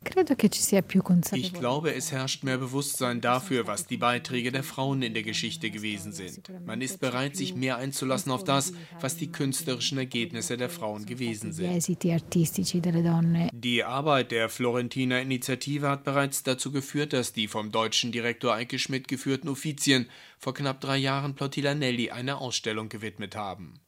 Ich 1.32 1.52
glaube, 1.52 1.94
es 1.94 2.10
herrscht 2.10 2.42
mehr 2.42 2.56
Bewusstsein 2.56 3.20
dafür, 3.20 3.66
was 3.66 3.86
die 3.86 3.98
Beiträge 3.98 4.50
der 4.50 4.62
Frauen 4.62 5.02
in 5.02 5.12
der 5.12 5.22
Geschichte 5.22 5.70
gewesen 5.70 6.12
sind. 6.14 6.40
Man 6.64 6.80
ist 6.80 7.00
bereit, 7.00 7.36
sich 7.36 7.54
mehr 7.54 7.76
einzulassen 7.76 8.32
auf 8.32 8.44
das, 8.44 8.72
was 8.98 9.18
die 9.18 9.30
künstlerischen 9.30 9.98
Ergebnisse 9.98 10.56
der 10.56 10.70
Frauen 10.70 11.04
gewesen 11.04 11.52
sind. 11.52 11.68
Die 13.52 13.84
Arbeit 13.84 14.30
der 14.30 14.48
Florentiner 14.48 15.20
Initiative 15.20 15.86
hat 15.86 16.04
bereits 16.04 16.44
dazu 16.44 16.72
geführt, 16.72 17.12
dass 17.12 17.34
die 17.34 17.46
vom 17.46 17.72
deutschen 17.72 18.10
Direktor 18.10 18.54
Eike 18.54 18.78
Schmidt 18.78 19.06
geführten 19.06 19.50
Uffizien 19.50 20.08
vor 20.38 20.54
knapp 20.54 20.80
drei 20.80 20.96
Jahren 20.96 21.34
Plotilla-Nelly 21.34 22.10
eine 22.10 22.38
Ausstellung 22.38 22.69
gewidmet 22.88 23.36
haben. 23.36 23.80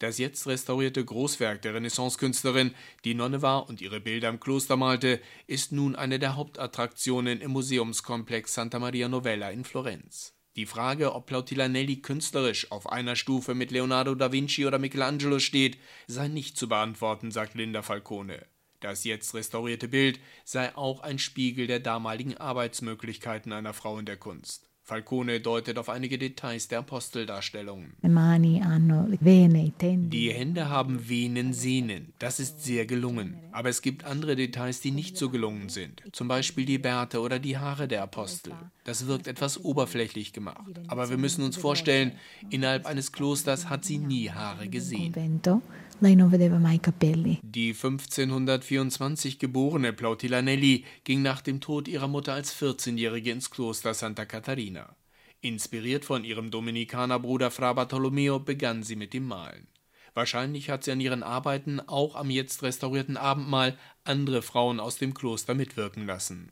Das 0.00 0.16
jetzt 0.16 0.46
restaurierte 0.46 1.04
Großwerk 1.04 1.60
der 1.60 1.74
Renaissancekünstlerin, 1.74 2.74
die 3.04 3.14
Nonne 3.14 3.42
war 3.42 3.68
und 3.68 3.82
ihre 3.82 4.00
Bilder 4.00 4.30
im 4.30 4.40
Kloster 4.40 4.76
malte, 4.76 5.20
ist 5.46 5.72
nun 5.72 5.94
eine 5.94 6.18
der 6.18 6.36
Hauptattraktionen 6.36 7.42
im 7.42 7.50
Museumskomplex 7.50 8.54
Santa 8.54 8.78
Maria 8.78 9.08
Novella 9.08 9.50
in 9.50 9.64
Florenz. 9.64 10.32
Die 10.56 10.64
Frage, 10.64 11.14
ob 11.14 11.26
Plautillanelli 11.26 12.00
künstlerisch 12.00 12.72
auf 12.72 12.90
einer 12.90 13.14
Stufe 13.14 13.54
mit 13.54 13.70
Leonardo 13.70 14.14
da 14.14 14.32
Vinci 14.32 14.66
oder 14.66 14.78
Michelangelo 14.78 15.38
steht, 15.38 15.78
sei 16.06 16.28
nicht 16.28 16.56
zu 16.56 16.66
beantworten, 16.66 17.30
sagt 17.30 17.54
Linda 17.54 17.82
Falcone. 17.82 18.46
Das 18.80 19.04
jetzt 19.04 19.34
restaurierte 19.34 19.88
Bild 19.88 20.18
sei 20.44 20.74
auch 20.74 21.00
ein 21.00 21.18
Spiegel 21.18 21.66
der 21.66 21.80
damaligen 21.80 22.38
Arbeitsmöglichkeiten 22.38 23.52
einer 23.52 23.74
Frau 23.74 23.98
in 23.98 24.06
der 24.06 24.16
Kunst. 24.16 24.69
Falcone 24.82 25.40
deutet 25.40 25.78
auf 25.78 25.88
einige 25.88 26.18
Details 26.18 26.66
der 26.66 26.80
Aposteldarstellungen. 26.80 27.92
Die 30.10 30.32
Hände 30.32 30.68
haben 30.68 31.08
Venen, 31.08 31.52
Sehnen. 31.52 32.12
Das 32.18 32.40
ist 32.40 32.64
sehr 32.64 32.86
gelungen. 32.86 33.38
Aber 33.52 33.68
es 33.68 33.82
gibt 33.82 34.04
andere 34.04 34.34
Details, 34.34 34.80
die 34.80 34.90
nicht 34.90 35.16
so 35.16 35.30
gelungen 35.30 35.68
sind. 35.68 36.02
Zum 36.12 36.26
Beispiel 36.26 36.64
die 36.64 36.78
Bärte 36.78 37.20
oder 37.20 37.38
die 37.38 37.56
Haare 37.56 37.86
der 37.86 38.02
Apostel. 38.02 38.52
Das 38.84 39.06
wirkt 39.06 39.28
etwas 39.28 39.64
oberflächlich 39.64 40.32
gemacht. 40.32 40.64
Aber 40.88 41.08
wir 41.08 41.18
müssen 41.18 41.44
uns 41.44 41.56
vorstellen, 41.56 42.12
innerhalb 42.50 42.86
eines 42.86 43.12
Klosters 43.12 43.68
hat 43.68 43.84
sie 43.84 43.98
nie 43.98 44.30
Haare 44.30 44.68
gesehen. 44.68 45.12
Die 47.42 47.74
1524 47.74 49.38
geborene 49.38 49.92
Plautillanelli 49.92 50.86
ging 51.04 51.20
nach 51.20 51.42
dem 51.42 51.60
Tod 51.60 51.88
ihrer 51.88 52.08
Mutter 52.08 52.32
als 52.32 52.54
14-Jährige 52.58 53.30
ins 53.30 53.50
Kloster 53.50 53.92
Santa 53.92 54.24
Catarina. 54.24 54.96
Inspiriert 55.42 56.06
von 56.06 56.24
ihrem 56.24 56.50
Dominikanerbruder 56.50 57.50
Fra 57.50 57.74
Bartolomeo 57.74 58.38
begann 58.38 58.82
sie 58.82 58.96
mit 58.96 59.12
dem 59.12 59.26
Malen. 59.26 59.66
Wahrscheinlich 60.14 60.70
hat 60.70 60.84
sie 60.84 60.92
an 60.92 61.00
ihren 61.00 61.22
Arbeiten 61.22 61.80
auch 61.80 62.14
am 62.14 62.30
jetzt 62.30 62.62
restaurierten 62.62 63.18
Abendmahl 63.18 63.76
andere 64.04 64.40
Frauen 64.40 64.80
aus 64.80 64.96
dem 64.96 65.12
Kloster 65.12 65.54
mitwirken 65.54 66.06
lassen. 66.06 66.50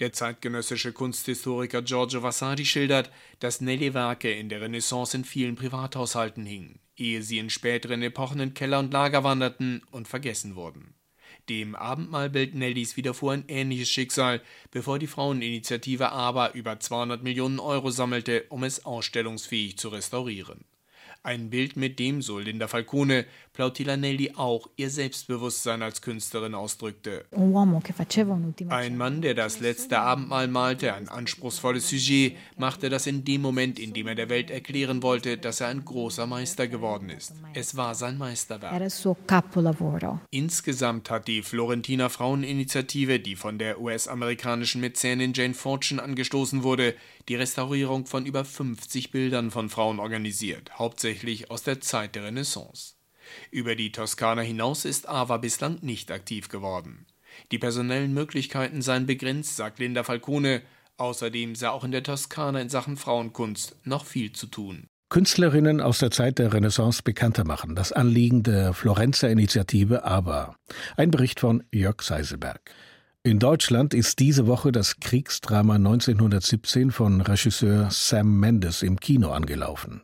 Der 0.00 0.12
zeitgenössische 0.12 0.92
Kunsthistoriker 0.92 1.82
Giorgio 1.82 2.24
Vasari 2.24 2.64
schildert, 2.64 3.12
dass 3.38 3.60
Nelly-Werke 3.60 4.32
in 4.32 4.48
der 4.48 4.60
Renaissance 4.60 5.16
in 5.16 5.24
vielen 5.24 5.54
Privathaushalten 5.54 6.44
hingen 6.44 6.80
ehe 7.00 7.22
sie 7.22 7.38
in 7.38 7.50
späteren 7.50 8.02
Epochen 8.02 8.40
in 8.40 8.54
Keller 8.54 8.78
und 8.78 8.92
Lager 8.92 9.24
wanderten 9.24 9.82
und 9.90 10.06
vergessen 10.06 10.54
wurden. 10.54 10.94
Dem 11.48 11.74
Abendmahlbild 11.74 12.54
Nellys 12.54 12.96
widerfuhr 12.96 13.32
ein 13.32 13.44
ähnliches 13.48 13.88
Schicksal, 13.88 14.42
bevor 14.70 14.98
die 14.98 15.06
Fraueninitiative 15.06 16.12
aber 16.12 16.54
über 16.54 16.78
200 16.78 17.22
Millionen 17.22 17.58
Euro 17.58 17.90
sammelte, 17.90 18.44
um 18.50 18.62
es 18.62 18.84
ausstellungsfähig 18.84 19.78
zu 19.78 19.88
restaurieren. 19.88 20.64
Ein 21.22 21.50
Bild, 21.50 21.76
mit 21.76 21.98
dem, 21.98 22.22
so 22.22 22.38
Linda 22.38 22.66
Falcone, 22.66 23.26
Plautillanelli 23.52 24.32
auch 24.36 24.68
ihr 24.76 24.88
Selbstbewusstsein 24.88 25.82
als 25.82 26.00
Künstlerin 26.00 26.54
ausdrückte. 26.54 27.26
Ein 27.30 28.96
Mann, 28.96 29.20
der 29.20 29.34
das 29.34 29.60
letzte 29.60 29.98
Abendmahl 29.98 30.48
malte, 30.48 30.94
ein 30.94 31.08
anspruchsvolles 31.08 31.90
Sujet, 31.90 32.36
machte 32.56 32.88
das 32.88 33.06
in 33.06 33.24
dem 33.24 33.42
Moment, 33.42 33.78
in 33.78 33.92
dem 33.92 34.06
er 34.06 34.14
der 34.14 34.30
Welt 34.30 34.50
erklären 34.50 35.02
wollte, 35.02 35.36
dass 35.36 35.60
er 35.60 35.68
ein 35.68 35.84
großer 35.84 36.26
Meister 36.26 36.68
geworden 36.68 37.10
ist. 37.10 37.34
Es 37.52 37.76
war 37.76 37.94
sein 37.94 38.16
Meisterwerk. 38.16 38.72
Insgesamt 40.30 41.10
hat 41.10 41.28
die 41.28 41.42
Florentiner 41.42 42.08
Fraueninitiative, 42.08 43.20
die 43.20 43.36
von 43.36 43.58
der 43.58 43.78
US-amerikanischen 43.80 44.80
Mäzenin 44.80 45.34
Jane 45.34 45.52
Fortune 45.54 46.02
angestoßen 46.02 46.62
wurde, 46.62 46.94
die 47.30 47.36
Restaurierung 47.36 48.06
von 48.06 48.26
über 48.26 48.44
50 48.44 49.12
Bildern 49.12 49.52
von 49.52 49.70
Frauen 49.70 50.00
organisiert, 50.00 50.80
hauptsächlich 50.80 51.48
aus 51.48 51.62
der 51.62 51.80
Zeit 51.80 52.16
der 52.16 52.24
Renaissance. 52.24 52.94
Über 53.52 53.76
die 53.76 53.92
Toskana 53.92 54.42
hinaus 54.42 54.84
ist 54.84 55.08
Ava 55.08 55.36
bislang 55.36 55.78
nicht 55.80 56.10
aktiv 56.10 56.48
geworden. 56.48 57.06
Die 57.52 57.58
personellen 57.60 58.12
Möglichkeiten 58.14 58.82
seien 58.82 59.06
begrenzt, 59.06 59.54
sagt 59.54 59.78
Linda 59.78 60.02
Falcone. 60.02 60.62
Außerdem 60.96 61.54
sei 61.54 61.68
auch 61.68 61.84
in 61.84 61.92
der 61.92 62.02
Toskana 62.02 62.60
in 62.60 62.68
Sachen 62.68 62.96
Frauenkunst 62.96 63.76
noch 63.84 64.06
viel 64.06 64.32
zu 64.32 64.48
tun. 64.48 64.88
Künstlerinnen 65.08 65.80
aus 65.80 66.00
der 66.00 66.10
Zeit 66.10 66.40
der 66.40 66.52
Renaissance 66.52 67.00
bekannter 67.04 67.44
machen. 67.44 67.76
Das 67.76 67.92
Anliegen 67.92 68.42
der 68.42 68.74
Florenzer 68.74 69.30
Initiative 69.30 70.02
ABBA. 70.02 70.56
Ein 70.96 71.12
Bericht 71.12 71.38
von 71.38 71.62
Jörg 71.70 72.02
Seiselberg. 72.02 72.72
In 73.22 73.38
Deutschland 73.38 73.92
ist 73.92 74.18
diese 74.18 74.46
Woche 74.46 74.72
das 74.72 74.98
Kriegsdrama 74.98 75.74
1917 75.74 76.90
von 76.90 77.20
Regisseur 77.20 77.90
Sam 77.90 78.40
Mendes 78.40 78.82
im 78.82 78.98
Kino 78.98 79.32
angelaufen. 79.32 80.00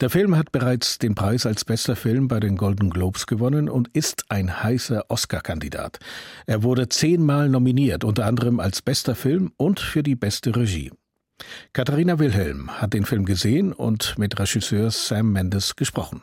Der 0.00 0.10
Film 0.10 0.36
hat 0.36 0.50
bereits 0.50 0.98
den 0.98 1.14
Preis 1.14 1.46
als 1.46 1.64
bester 1.64 1.94
Film 1.94 2.26
bei 2.26 2.40
den 2.40 2.56
Golden 2.56 2.90
Globes 2.90 3.28
gewonnen 3.28 3.68
und 3.68 3.86
ist 3.92 4.24
ein 4.30 4.64
heißer 4.64 5.04
Oscar-Kandidat. 5.06 6.00
Er 6.46 6.64
wurde 6.64 6.88
zehnmal 6.88 7.48
nominiert, 7.48 8.02
unter 8.02 8.26
anderem 8.26 8.58
als 8.58 8.82
bester 8.82 9.14
Film 9.14 9.52
und 9.56 9.78
für 9.78 10.02
die 10.02 10.16
beste 10.16 10.56
Regie. 10.56 10.90
Katharina 11.72 12.18
Wilhelm 12.18 12.68
hat 12.80 12.94
den 12.94 13.04
Film 13.04 13.26
gesehen 13.26 13.72
und 13.72 14.18
mit 14.18 14.40
Regisseur 14.40 14.90
Sam 14.90 15.30
Mendes 15.30 15.76
gesprochen. 15.76 16.20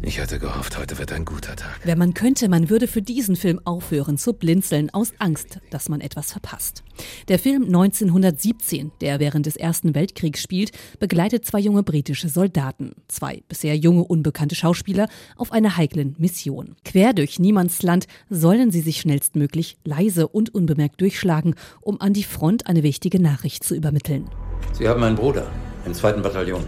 Ich 0.00 0.20
hatte 0.20 0.38
gehofft, 0.38 0.78
heute 0.78 0.96
wird 0.98 1.12
ein 1.12 1.24
guter 1.24 1.56
Tag. 1.56 1.80
Wenn 1.82 1.98
man 1.98 2.14
könnte, 2.14 2.48
man 2.48 2.70
würde 2.70 2.86
für 2.86 3.02
diesen 3.02 3.34
Film 3.34 3.60
aufhören 3.64 4.16
zu 4.16 4.32
blinzeln, 4.32 4.90
aus 4.90 5.12
Angst, 5.18 5.58
dass 5.70 5.88
man 5.88 6.00
etwas 6.00 6.30
verpasst. 6.30 6.84
Der 7.26 7.38
Film 7.40 7.64
1917, 7.64 8.92
der 9.00 9.18
während 9.18 9.46
des 9.46 9.56
Ersten 9.56 9.96
Weltkriegs 9.96 10.40
spielt, 10.40 10.70
begleitet 11.00 11.44
zwei 11.44 11.58
junge 11.58 11.82
britische 11.82 12.28
Soldaten, 12.28 12.92
zwei 13.08 13.42
bisher 13.48 13.76
junge 13.76 14.04
unbekannte 14.04 14.54
Schauspieler, 14.54 15.08
auf 15.36 15.50
einer 15.50 15.76
heiklen 15.76 16.14
Mission. 16.16 16.76
Quer 16.84 17.12
durch 17.12 17.40
Niemandsland 17.40 18.06
sollen 18.30 18.70
sie 18.70 18.80
sich 18.80 19.00
schnellstmöglich 19.00 19.78
leise 19.84 20.28
und 20.28 20.54
unbemerkt 20.54 21.00
durchschlagen, 21.00 21.56
um 21.80 22.00
an 22.00 22.12
die 22.12 22.24
Front 22.24 22.68
eine 22.68 22.84
wichtige 22.84 23.20
Nachricht 23.20 23.64
zu 23.64 23.74
übermitteln. 23.74 24.30
Sie 24.72 24.88
haben 24.88 25.02
einen 25.02 25.16
Bruder 25.16 25.50
im 25.84 25.92
zweiten 25.92 26.22
Bataillon. 26.22 26.64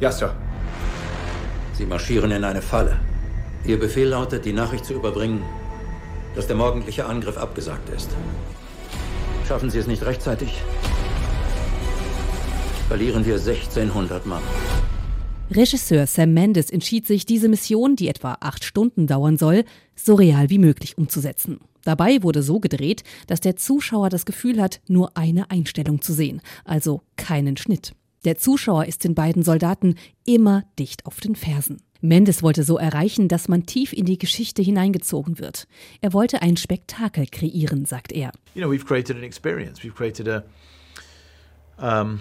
Ja, 0.00 0.10
Sir. 0.10 0.34
Sie 1.82 1.88
marschieren 1.88 2.30
in 2.30 2.44
eine 2.44 2.62
Falle. 2.62 2.96
Ihr 3.64 3.76
Befehl 3.76 4.06
lautet, 4.06 4.44
die 4.44 4.52
Nachricht 4.52 4.84
zu 4.84 4.94
überbringen, 4.94 5.42
dass 6.36 6.46
der 6.46 6.54
morgendliche 6.54 7.06
Angriff 7.06 7.36
abgesagt 7.36 7.88
ist. 7.88 8.08
Schaffen 9.48 9.68
Sie 9.68 9.78
es 9.78 9.88
nicht 9.88 10.04
rechtzeitig, 10.04 10.62
verlieren 12.86 13.26
wir 13.26 13.34
1600 13.34 14.26
Mann. 14.26 14.42
Regisseur 15.50 16.06
Sam 16.06 16.32
Mendes 16.32 16.70
entschied 16.70 17.04
sich, 17.04 17.26
diese 17.26 17.48
Mission, 17.48 17.96
die 17.96 18.06
etwa 18.06 18.36
acht 18.38 18.62
Stunden 18.62 19.08
dauern 19.08 19.36
soll, 19.36 19.64
so 19.96 20.14
real 20.14 20.50
wie 20.50 20.58
möglich 20.58 20.96
umzusetzen. 20.96 21.58
Dabei 21.82 22.22
wurde 22.22 22.44
so 22.44 22.60
gedreht, 22.60 23.02
dass 23.26 23.40
der 23.40 23.56
Zuschauer 23.56 24.08
das 24.08 24.24
Gefühl 24.24 24.62
hat, 24.62 24.80
nur 24.86 25.16
eine 25.16 25.50
Einstellung 25.50 26.00
zu 26.00 26.12
sehen, 26.12 26.42
also 26.64 27.02
keinen 27.16 27.56
Schnitt. 27.56 27.92
Der 28.24 28.36
Zuschauer 28.36 28.86
ist 28.86 29.04
den 29.04 29.14
beiden 29.14 29.42
Soldaten 29.42 29.96
immer 30.24 30.64
dicht 30.78 31.06
auf 31.06 31.20
den 31.20 31.34
Fersen. 31.34 31.82
Mendes 32.00 32.42
wollte 32.42 32.64
so 32.64 32.78
erreichen, 32.78 33.28
dass 33.28 33.48
man 33.48 33.64
tief 33.66 33.92
in 33.92 34.04
die 34.04 34.18
Geschichte 34.18 34.62
hineingezogen 34.62 35.38
wird. 35.38 35.68
Er 36.00 36.12
wollte 36.12 36.42
ein 36.42 36.56
Spektakel 36.56 37.26
kreieren, 37.26 37.84
sagt 37.84 38.12
er. 38.12 38.32
You 38.54 38.62
know, 38.62 38.72
we've 38.72 38.84
created 38.84 39.16
an 39.16 39.22
experience. 39.22 39.82
We've 39.82 39.94
created 39.94 40.28
a 40.28 40.42
um 41.78 42.20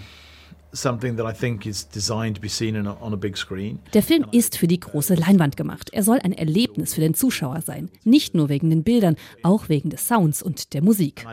der 3.93 4.03
Film 4.03 4.25
ist 4.31 4.57
für 4.57 4.67
die 4.67 4.79
große 4.79 5.15
Leinwand 5.15 5.57
gemacht. 5.57 5.89
Er 5.91 6.03
soll 6.03 6.19
ein 6.19 6.33
Erlebnis 6.33 6.93
für 6.93 7.01
den 7.01 7.13
Zuschauer 7.13 7.61
sein. 7.61 7.89
Nicht 8.03 8.35
nur 8.35 8.49
wegen 8.49 8.69
den 8.69 8.83
Bildern, 8.83 9.15
auch 9.43 9.69
wegen 9.69 9.89
des 9.89 10.07
Sounds 10.07 10.41
und 10.41 10.73
der 10.73 10.81
Musik. 10.81 11.25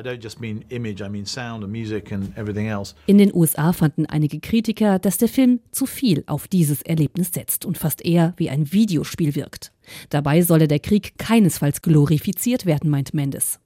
In 3.07 3.19
den 3.19 3.35
USA 3.35 3.73
fanden 3.73 4.07
einige 4.07 4.41
Kritiker, 4.41 4.99
dass 4.99 5.19
der 5.19 5.29
Film 5.29 5.61
zu 5.71 5.87
viel 5.87 6.25
auf 6.27 6.49
dieses 6.49 6.83
Erlebnis 6.83 7.33
setzt 7.33 7.65
und 7.65 7.79
fast 7.79 8.05
eher 8.05 8.35
wie 8.37 8.51
ein 8.51 8.73
Videospiel 8.73 9.35
wirkt. 9.35 9.73
Dabei 10.11 10.43
solle 10.43 10.69
der 10.69 10.81
Krieg 10.81 11.19
keinesfalls 11.19 11.83
glorifiziert 11.83 12.67
werden, 12.67 12.91
meint 12.91 13.15
Mendes. 13.15 13.61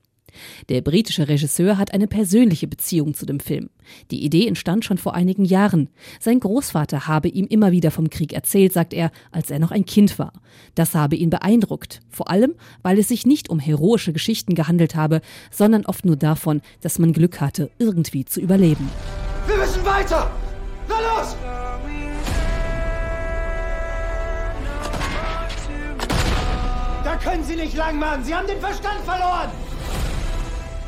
Der 0.69 0.81
britische 0.81 1.29
Regisseur 1.29 1.79
hat 1.79 1.95
eine 1.95 2.07
persönliche 2.07 2.67
Beziehung 2.67 3.15
zu 3.15 3.27
dem 3.27 3.41
Film. 3.41 3.71
Die 4.11 4.25
Idee 4.25 4.47
entstand 4.47 4.85
schon 4.85 4.99
vor 4.99 5.15
einigen 5.15 5.45
Jahren. 5.45 5.89
Sein 6.21 6.41
Großvater 6.41 7.07
habe 7.07 7.29
ihm 7.29 7.47
immer 7.47 7.73
wieder 7.73 7.91
vom 7.91 8.11
Krieg 8.11 8.33
erzählt, 8.33 8.73
sagt 8.73 8.95
er, 8.95 9.11
als 9.31 9.51
er 9.51 9.59
noch 9.59 9.71
ein 9.71 9.85
Kind 9.85 10.19
war. 10.19 10.33
Das 10.75 10.95
habe 10.95 11.17
ihn 11.17 11.31
beeindruckt, 11.31 12.01
vor 12.09 12.31
allem, 12.31 12.55
weil 12.83 12.99
es 12.99 13.09
sich 13.09 13.27
nicht 13.27 13.51
um 13.51 13.59
heroische 13.59 14.13
Geschichten 14.13 14.55
gehandelt 14.55 14.95
habe, 14.95 15.21
sondern 15.51 15.87
oft 15.87 16.05
nur 16.05 16.17
davon, 16.17 16.63
dass 16.81 16.99
man 16.99 17.13
Glück 17.13 17.41
hatte, 17.41 17.71
irgendwie 17.79 18.25
zu 18.25 18.41
überleben. 18.41 18.89
Wir 19.47 19.57
müssen 19.57 19.85
weiter! 19.85 20.31
Na 20.89 20.95
los! 21.01 21.37
Da 27.05 27.17
können 27.17 27.45
Sie 27.45 27.57
nicht 27.57 27.77
lang 27.77 27.99
machen! 27.99 28.25
Sie 28.25 28.35
haben 28.35 28.47
den 28.47 28.61
Verstand 28.61 29.01
verloren! 29.05 29.51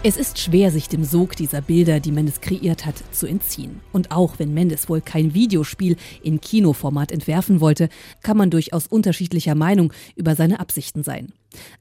Es 0.06 0.18
ist 0.18 0.38
schwer, 0.38 0.70
sich 0.70 0.90
dem 0.90 1.02
Sog 1.02 1.34
dieser 1.34 1.62
Bilder, 1.62 1.98
die 1.98 2.12
Mendes 2.12 2.42
kreiert 2.42 2.84
hat, 2.84 3.02
zu 3.10 3.26
entziehen. 3.26 3.80
Und 3.90 4.10
auch 4.10 4.38
wenn 4.38 4.52
Mendes 4.52 4.90
wohl 4.90 5.00
kein 5.00 5.32
Videospiel 5.32 5.96
in 6.22 6.42
Kinoformat 6.42 7.10
entwerfen 7.10 7.58
wollte, 7.58 7.88
kann 8.22 8.36
man 8.36 8.50
durchaus 8.50 8.86
unterschiedlicher 8.86 9.54
Meinung 9.54 9.94
über 10.14 10.34
seine 10.36 10.60
Absichten 10.60 11.04
sein. 11.04 11.32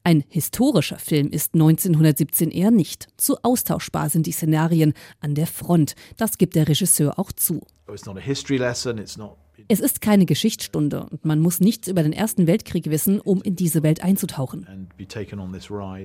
Ein 0.06 0.24
historischer 0.30 1.00
Film 1.00 1.32
ist 1.32 1.54
1917 1.54 2.50
eher 2.50 2.72
nicht. 2.72 3.08
Zu 3.18 3.44
austauschbar 3.44 4.10
sind 4.10 4.26
die 4.26 4.32
Szenarien 4.32 4.94
an 5.20 5.36
der 5.36 5.48
Front. 5.48 5.96
Das 6.16 6.38
gibt 6.38 6.56
der 6.56 6.70
Regisseur 6.70 7.20
auch 7.20 7.34
zu. 7.34 7.60
It's 7.92 8.06
not 8.06 8.16
a 8.16 8.22
history 8.22 8.58
lesson, 8.58 9.00
it's 9.00 9.18
not 9.18 9.36
es 9.68 9.80
ist 9.80 10.02
keine 10.02 10.26
Geschichtsstunde 10.26 11.06
und 11.10 11.26
man 11.26 11.40
muss 11.40 11.60
nichts 11.60 11.88
über 11.88 12.04
den 12.04 12.14
Ersten 12.14 12.48
Weltkrieg 12.48 12.90
wissen, 12.90 13.20
um 13.20 13.42
in 13.42 13.56
diese 13.56 13.84
Welt 13.84 14.04
einzutauchen. 14.04 14.68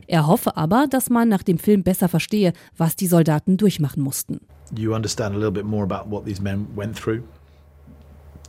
Er 0.06 0.26
hoffe 0.26 0.56
aber, 0.56 0.86
dass 0.88 1.10
man 1.10 1.28
nach 1.28 1.42
dem 1.42 1.58
Film 1.58 1.82
besser 1.82 2.08
verstehe, 2.08 2.52
was 2.76 2.96
die 2.96 3.06
Soldaten 3.06 3.56
durchmachen 3.56 4.02
mussten. 4.02 4.40
You 4.76 4.94
understand 4.94 5.34
a 5.34 5.38
little 5.38 5.52
bit 5.52 5.64
more 5.64 5.84
about 5.84 6.10
what 6.10 6.24
these 6.26 6.42
men 6.42 6.66
went 6.76 6.96
through, 6.96 7.22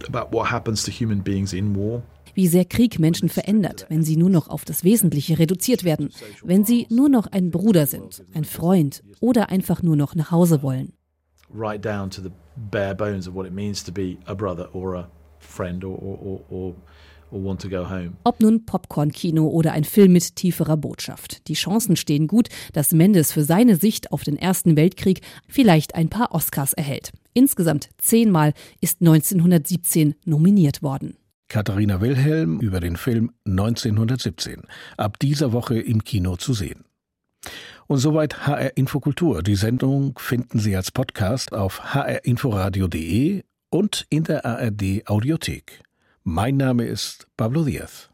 about 0.08 0.36
what 0.36 0.52
happens 0.52 0.84
to 0.84 0.92
human 0.92 1.24
beings 1.24 1.54
in 1.54 1.76
war 1.76 2.04
wie 2.40 2.48
sehr 2.48 2.64
Krieg 2.64 3.00
Menschen 3.00 3.28
verändert, 3.28 3.86
wenn 3.90 4.02
sie 4.02 4.16
nur 4.16 4.30
noch 4.30 4.48
auf 4.48 4.64
das 4.64 4.86
Wesentliche 4.86 5.40
reduziert 5.40 5.84
werden, 5.84 6.10
wenn 6.42 6.64
sie 6.64 6.88
nur 6.90 7.10
noch 7.10 7.28
ein 7.28 7.52
Bruder 7.52 7.86
sind, 7.86 8.24
ein 8.34 8.46
Freund 8.46 9.04
oder 9.20 9.50
einfach 9.50 9.84
nur 9.84 9.98
noch 9.98 10.16
nach 10.16 10.32
Hause 10.32 10.64
wollen. 10.64 10.94
Right 11.54 11.84
down 11.84 12.10
to 12.12 12.22
the 12.22 12.32
bare 12.56 12.94
bones 12.94 13.28
of 13.28 13.36
what 13.36 13.46
it 13.46 13.54
means 13.54 13.84
to 13.84 13.92
be 13.92 14.18
a 14.28 14.36
brother 14.36 14.70
or 14.74 14.96
a 14.96 15.10
friend 15.40 15.84
or, 15.84 15.98
or, 15.98 16.42
or, 16.50 16.76
or 17.32 17.40
want 17.42 17.62
to 17.62 17.70
go 17.70 17.86
home. 17.90 18.18
Ob 18.24 18.40
nun 18.40 18.66
Popcorn-Kino 18.66 19.48
oder 19.48 19.74
ein 19.74 19.84
Film 19.84 20.14
mit 20.14 20.36
tieferer 20.36 20.78
Botschaft. 20.78 21.48
Die 21.48 21.54
Chancen 21.54 21.96
stehen 21.96 22.28
gut, 22.28 22.50
dass 22.74 22.92
Mendes 22.92 23.32
für 23.32 23.44
seine 23.44 23.76
Sicht 23.76 24.12
auf 24.12 24.24
den 24.24 24.38
Ersten 24.38 24.76
Weltkrieg 24.76 25.22
vielleicht 25.48 25.96
ein 25.96 26.10
paar 26.10 26.34
Oscars 26.34 26.74
erhält. 26.74 27.12
Insgesamt 27.34 27.90
zehnmal 27.98 28.54
ist 28.82 29.02
1917 29.02 30.16
nominiert 30.26 30.82
worden. 30.82 31.16
Katharina 31.48 32.00
Wilhelm 32.00 32.60
über 32.60 32.80
den 32.80 32.96
Film 32.96 33.32
1917. 33.48 34.62
Ab 34.98 35.18
dieser 35.20 35.52
Woche 35.52 35.80
im 35.80 36.04
Kino 36.04 36.36
zu 36.36 36.54
sehen. 36.54 36.86
Und 37.90 37.98
soweit 37.98 38.46
HR 38.46 38.78
Infokultur. 38.78 39.42
Die 39.42 39.56
Sendung 39.56 40.14
finden 40.20 40.60
Sie 40.60 40.76
als 40.76 40.92
Podcast 40.92 41.54
auf 41.54 41.96
hrinforadio.de 41.96 43.42
und 43.72 44.06
in 44.12 44.24
der 44.26 44.46
ARD 44.46 45.08
Audiothek. 45.08 45.82
Mein 46.24 46.58
Name 46.58 46.86
ist 46.86 47.26
Pablo 47.36 47.64
Diaz. 47.64 48.12